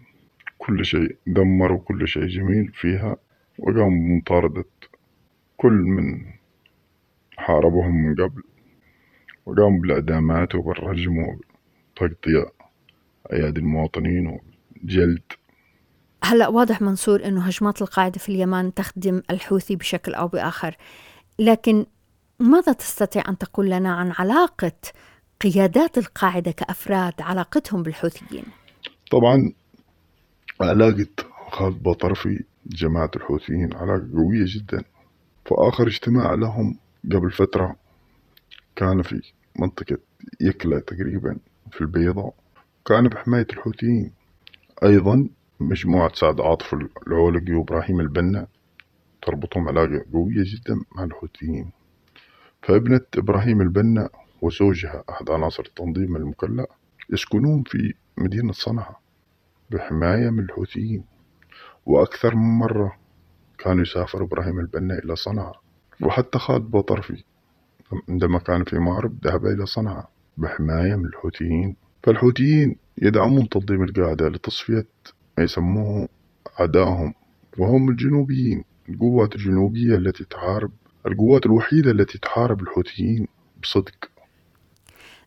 كل 0.59 0.85
شيء 0.85 1.17
دمروا 1.27 1.79
كل 1.79 2.09
شيء 2.09 2.27
جميل 2.27 2.73
فيها 2.75 3.17
وقاموا 3.59 3.89
بمطاردة 3.89 4.65
كل 5.57 5.73
من 5.73 6.25
حاربهم 7.37 7.95
من 7.95 8.15
قبل. 8.15 8.43
وقاموا 9.47 9.81
بالإعدامات 9.81 10.55
وبالرجم 10.55 11.19
وتقطيع 11.19 12.45
أيادي 13.33 13.61
المواطنين 13.61 14.39
وجلد. 14.85 15.23
هلا 16.25 16.49
واضح 16.49 16.83
منصور 16.83 17.25
إنه 17.25 17.41
هجمات 17.41 17.83
القاعدة 17.83 18.19
في 18.19 18.29
اليمن 18.29 18.75
تخدم 18.75 19.23
الحوثي 19.31 19.77
بشكل 19.77 20.15
أو 20.15 20.29
بآخر 20.29 20.77
لكن 21.39 21.87
ماذا 22.41 22.73
تستطيع 22.73 23.23
أن 23.29 23.39
تقول 23.39 23.71
لنا 23.71 23.93
عن 23.93 24.13
علاقة 24.19 24.73
قيادات 25.41 25.99
القاعدة 25.99 26.51
كأفراد 26.51 27.15
علاقتهم 27.21 27.83
بالحوثيين؟ 27.83 28.45
طبعا 29.11 29.53
علاقة 30.61 31.07
خالد 31.51 31.83
بطرفي 31.83 32.45
جماعة 32.67 33.11
الحوثيين 33.17 33.75
علاقة 33.75 34.09
قوية 34.15 34.45
جدا. 34.47 34.85
فآخر 35.45 35.87
اجتماع 35.87 36.35
لهم 36.35 36.79
قبل 37.13 37.31
فترة 37.31 37.77
كان 38.77 39.03
في 39.03 39.23
منطقة 39.59 39.99
يكلا 40.41 40.81
تقريبا 40.81 41.39
في 41.73 41.81
البيضاء. 41.81 42.35
كان 42.85 43.09
بحماية 43.09 43.47
الحوثيين. 43.53 44.13
أيضا 44.85 45.29
مجموعة 45.61 46.15
سعد 46.15 46.41
عاطف 46.41 46.75
العولقي 47.07 47.53
وإبراهيم 47.53 48.01
البنا 48.01 48.47
تربطهم 49.23 49.69
علاقة 49.69 50.05
قوية 50.13 50.45
جدا 50.45 50.81
مع 50.97 51.05
الحوثيين. 51.05 51.71
فابنة 52.63 53.01
إبراهيم 53.17 53.61
البنا 53.61 54.09
وزوجها 54.43 55.05
أحد 55.11 55.31
عناصر 55.31 55.63
التنظيم 55.67 56.17
المكلأ 56.17 56.67
يسكنون 57.11 57.63
في 57.63 57.95
مدينة 58.19 58.53
صنعاء 58.53 59.01
بحماية 59.71 60.31
من 60.31 60.41
الحوثيين. 60.45 61.05
وأكثر 61.87 62.35
من 62.37 62.59
مرة 62.59 62.97
كان 63.59 63.79
يسافر 63.81 64.23
إبراهيم 64.23 64.61
البنا 64.61 64.99
إلى 64.99 65.17
صنعاء. 65.17 65.61
وحتى 66.01 66.39
خالد 66.39 66.65
بوطرفي 66.71 67.25
عندما 68.09 68.39
كان 68.39 68.65
في 68.65 68.79
مأرب 68.79 69.27
ذهب 69.27 69.47
إلى 69.47 69.67
صنعاء 69.67 70.11
بحماية 70.37 70.97
من 70.97 71.05
الحوثيين. 71.05 71.77
فالحوثيين 72.03 72.77
يدعمون 72.99 73.49
تنظيم 73.49 73.83
القاعدة 73.83 74.29
لتصفية 74.29 74.87
ما 75.39 75.45
يسموه 75.45 76.09
أعدائهم 76.61 77.15
وهم 77.59 77.91
الجنوبيين 77.91 78.65
القوات 78.89 79.35
الجنوبية 79.35 79.97
التي 79.97 80.25
تحارب 80.25 80.71
القوات 81.07 81.47
الوحيدة 81.47 81.91
التي 81.91 82.19
تحارب 82.19 82.61
الحوثيين 82.61 83.27
بصدق. 83.63 84.11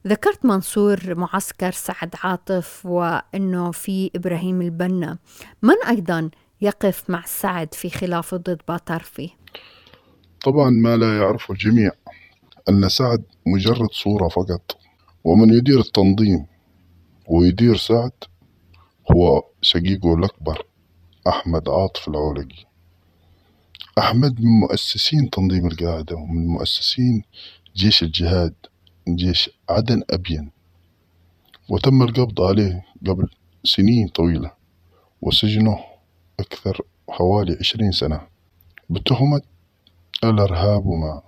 ذكرت 0.08 0.46
منصور 0.46 1.00
معسكر 1.16 1.72
سعد 1.72 2.16
عاطف 2.24 2.86
وأنه 2.86 3.72
في 3.72 4.12
إبراهيم 4.16 4.62
البنا. 4.62 5.18
من 5.62 5.76
أيضا 5.88 6.30
يقف 6.62 7.10
مع 7.10 7.24
سعد 7.26 7.74
في 7.74 7.90
خلافه 7.90 8.38
ضد 8.38 8.62
باطرفي 8.68 9.30
طبعا 10.46 10.70
ما 10.70 10.98
لا 10.98 11.18
يعرفه 11.18 11.52
الجميع 11.52 11.92
أن 12.70 12.90
سعد 12.90 13.24
مجرد 13.46 13.90
صورة 13.92 14.28
فقط 14.28 14.78
ومن 15.24 15.54
يدير 15.54 15.80
التنظيم 15.80 16.46
ويدير 17.28 17.78
سعد 17.78 18.12
هو 19.12 19.44
شقيقه 19.62 20.14
الأكبر 20.16 20.66
أحمد 21.28 21.70
عاطف 21.70 22.08
العولقي 22.08 22.66
أحمد 23.98 24.42
من 24.42 24.60
مؤسسين 24.60 25.30
تنظيم 25.30 25.68
القاعدة 25.68 26.16
ومن 26.16 26.48
مؤسسين 26.48 27.24
جيش 27.76 28.04
الجهاد 28.04 28.54
جيش 29.10 29.50
عدن 29.70 30.04
أبين. 30.10 30.52
وتم 31.70 32.02
القبض 32.04 32.42
عليه 32.42 32.86
قبل 33.08 33.30
سنين 33.64 34.08
طويلة 34.08 34.52
وسجنه 35.22 35.80
أكثر 36.40 36.82
حوالي 37.10 37.58
عشرين 37.60 37.92
سنة. 37.92 38.22
بتهمة 38.90 39.42
الإرهاب 40.24 40.86
وما 40.86 41.22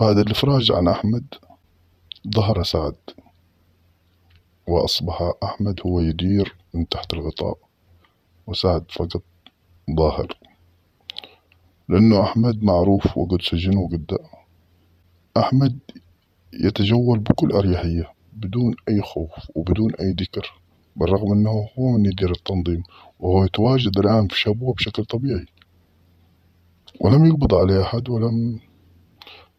بعد 0.00 0.18
الإفراج 0.18 0.72
عن 0.72 0.88
أحمد 0.88 1.24
ظهر 2.34 2.62
سعد. 2.62 2.94
وأصبح 4.70 5.32
أحمد 5.44 5.80
هو 5.86 6.00
يدير 6.00 6.56
من 6.74 6.88
تحت 6.88 7.12
الغطاء. 7.14 7.58
وسعد 8.46 8.84
فقط 8.90 9.22
ظاهر. 9.96 10.38
لأنه 11.88 12.20
أحمد 12.22 12.62
معروف 12.62 13.18
وقد 13.18 13.42
سجن 13.42 13.76
وقد 13.76 14.18
أحمد 15.36 15.78
يتجول 16.52 17.18
بكل 17.18 17.52
أريحية 17.52 18.12
بدون 18.32 18.74
أي 18.88 19.02
خوف 19.02 19.30
وبدون 19.54 19.94
أي 19.94 20.10
ذكر 20.10 20.52
بالرغم 20.96 21.32
أنه 21.32 21.68
هو 21.78 21.90
من 21.90 22.06
يدير 22.06 22.30
التنظيم 22.30 22.82
وهو 23.20 23.44
يتواجد 23.44 23.98
الآن 23.98 24.28
في 24.28 24.40
شبوة 24.40 24.74
بشكل 24.74 25.04
طبيعي. 25.04 25.46
ولم 27.00 27.24
يقبض 27.24 27.54
عليه 27.54 27.82
أحد 27.82 28.08
ولم 28.08 28.60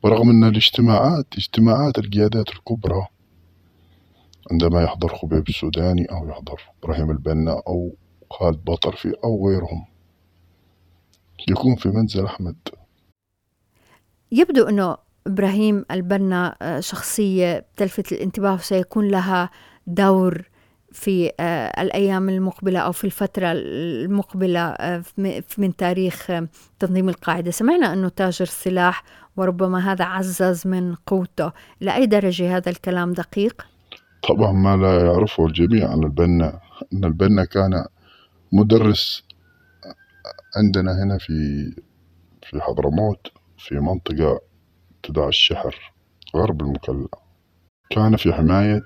برغم 0.03 0.29
أن 0.29 0.43
الاجتماعات 0.43 1.25
اجتماعات 1.37 1.97
القيادات 1.97 2.49
الكبرى 2.49 3.07
عندما 4.51 4.83
يحضر 4.83 5.15
خبيب 5.15 5.49
السوداني 5.49 6.05
أو 6.05 6.29
يحضر 6.29 6.61
إبراهيم 6.83 7.11
البنا 7.11 7.61
أو 7.67 7.95
خالد 8.31 8.63
بطرفي 8.65 9.13
أو 9.23 9.47
غيرهم. 9.47 9.85
يكون 11.49 11.75
في 11.75 11.89
منزل 11.89 12.25
أحمد. 12.25 12.55
يبدو 14.31 14.69
أنه 14.69 14.97
إبراهيم 15.27 15.85
البنا 15.91 16.55
آه، 16.61 16.79
شخصية 16.79 17.65
تلفت 17.77 18.11
الانتباه 18.11 18.53
وسيكون 18.53 19.07
لها 19.07 19.49
دور 19.87 20.49
في 20.91 21.31
آه، 21.39 21.81
الأيام 21.81 22.29
المقبلة 22.29 22.79
أو 22.79 22.91
في 22.91 23.03
الفترة 23.03 23.51
المقبلة 23.51 24.59
آه، 24.59 25.03
من 25.57 25.75
تاريخ 25.75 26.31
تنظيم 26.79 27.09
القاعدة. 27.09 27.51
سمعنا 27.51 27.93
أنه 27.93 28.09
تاجر 28.09 28.45
السلاح 28.45 29.03
وربما 29.37 29.91
هذا 29.91 30.05
عزز 30.05 30.67
من 30.67 30.95
قوته. 30.95 31.51
إلى 31.81 31.95
أي 31.95 32.05
درجة 32.05 32.57
هذا 32.57 32.69
الكلام 32.69 33.13
دقيق؟ 33.13 33.70
طبعا 34.29 34.51
ما 34.51 34.77
لا 34.77 35.05
يعرفه 35.05 35.45
الجميع 35.45 35.91
عن 35.91 36.03
البنا 36.03 36.59
أن 36.93 37.05
البنا 37.05 37.45
كان 37.45 37.85
مدرس 38.51 39.23
عندنا 40.57 41.03
هنا 41.03 41.17
في 41.17 41.33
في 42.43 42.61
حضرموت 42.61 43.27
في 43.57 43.75
منطقة 43.75 44.41
تدعى 45.03 45.27
الشحر 45.29 45.93
غرب 46.35 46.61
المكلا. 46.61 47.07
كان 47.89 48.15
في 48.15 48.33
حماية 48.33 48.81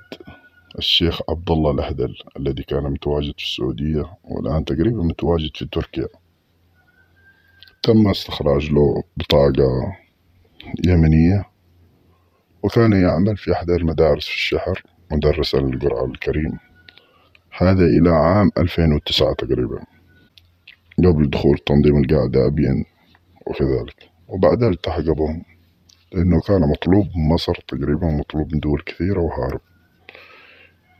الشيخ 0.77 1.21
عبد 1.29 1.51
الله 1.51 1.71
الأهدل 1.71 2.15
الذي 2.39 2.63
كان 2.63 2.83
متواجد 2.83 3.33
في 3.37 3.43
السعودية 3.45 4.17
والآن 4.23 4.65
تقريبا 4.65 5.03
متواجد 5.03 5.57
في 5.57 5.65
تركيا. 5.65 6.07
تم 7.83 8.07
استخراج 8.07 8.71
له 8.71 9.03
بطاقة 9.17 9.97
يمنية 10.85 11.45
وكان 12.63 12.93
يعمل 12.93 13.37
في 13.37 13.53
إحدى 13.53 13.75
المدارس 13.75 14.25
في 14.27 14.33
الشحر. 14.35 14.83
مدرسا 15.11 15.57
للقرآن 15.57 16.11
الكريم. 16.11 16.59
هذا 17.57 17.85
إلى 17.85 18.09
عام 18.09 18.51
2009 18.57 19.33
تقريبا. 19.33 19.79
قبل 20.97 21.29
دخول 21.29 21.57
تنظيم 21.57 22.03
القاعدة 22.03 22.47
أبين 22.47 22.85
وكذلك. 23.47 24.09
وبعدها 24.27 24.69
التحق 24.69 25.01
بهم 25.01 25.43
لأنه 26.13 26.39
كان 26.41 26.61
مطلوب 26.61 27.07
من 27.15 27.29
مصر 27.29 27.53
تقريبا 27.67 28.07
مطلوب 28.07 28.53
من 28.53 28.59
دول 28.59 28.81
كثيرة 28.81 29.19
وهارب. 29.19 29.61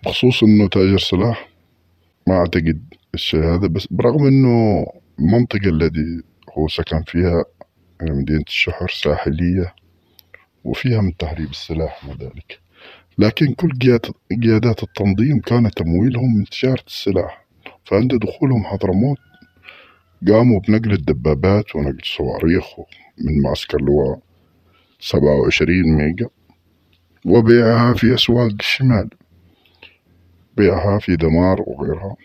بخصوص 0.06 0.44
إنه 0.44 0.68
تاجر 0.68 0.98
سلاح 0.98 1.50
ما 2.28 2.36
أعتقد 2.36 2.94
الشيء 3.14 3.44
هذا 3.44 3.68
بس 3.68 3.88
برغم 3.92 4.28
إنه 4.28 4.86
المنطقة 5.20 5.70
التي 5.70 6.24
هو 6.58 6.68
سكن 6.68 7.04
فيها 7.04 7.46
مدينة 8.02 8.44
الشحر 8.48 8.90
ساحلية 8.90 9.76
وفيها 10.64 11.02
من 11.02 11.18
تهريب 11.18 11.50
السلاح 11.50 12.06
ذلك 12.20 12.60
لكن 13.18 13.54
كل 13.54 13.70
قيادات 14.44 14.84
التنظيم 14.84 15.40
كان 15.40 15.72
تمويلهم 15.72 16.38
من 16.38 16.46
تجارة 16.46 16.84
السلاح 16.88 17.46
فعند 17.86 18.16
دخولهم 18.16 18.64
حضرموت 18.64 19.18
قاموا 20.28 20.60
بنقل 20.60 20.92
الدبابات 20.92 21.76
ونقل 21.76 22.00
الصواريخ 22.00 22.66
من 23.18 23.42
معسكر 23.42 23.82
لواء 23.82 24.20
سبعة 25.00 25.36
وعشرين 25.36 25.84
ميجا 25.98 26.28
وبيعها 27.26 27.94
في 27.94 28.14
أسواق 28.14 28.52
الشمال 28.60 29.10
بيعها 30.58 31.00
في 31.00 31.16
دمار 31.16 31.62
وغيرها 31.68 32.16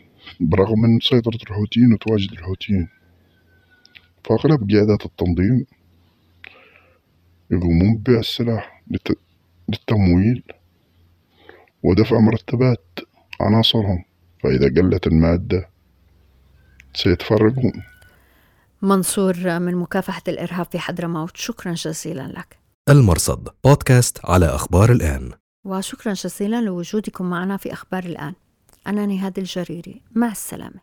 برغم 0.40 0.80
من 0.80 1.00
سيطرة 1.00 1.38
الحوثيين 1.50 1.92
وتواجد 1.92 2.32
الحوثيين. 2.32 2.88
فأغلب 4.24 4.70
قيادات 4.70 5.06
التنظيم 5.06 5.66
يقومون 7.50 7.96
ببيع 7.96 8.18
السلاح 8.18 8.82
للتمويل 9.68 10.42
ودفع 11.82 12.18
مرتبات 12.18 12.84
عناصرهم 13.40 14.04
فإذا 14.42 14.82
قلت 14.82 15.06
المادة 15.06 15.68
سيتفرقون. 16.94 17.82
منصور 18.82 19.58
من 19.58 19.74
مكافحة 19.76 20.22
الإرهاب 20.28 20.66
في 20.66 20.78
حضرموت 20.78 21.36
شكرا 21.36 21.72
جزيلا 21.72 22.22
لك. 22.22 22.58
المرصد 22.88 23.48
بودكاست 23.64 24.18
على 24.24 24.46
أخبار 24.46 24.92
الآن. 24.92 25.30
وشكرا 25.64 26.12
جزيلا 26.12 26.60
لوجودكم 26.60 27.30
معنا 27.30 27.56
في 27.56 27.72
أخبار 27.72 28.04
الآن. 28.04 28.34
أنا 28.86 29.06
نهاد 29.06 29.38
الجريري 29.38 30.02
مع 30.14 30.30
السلامة. 30.30 30.80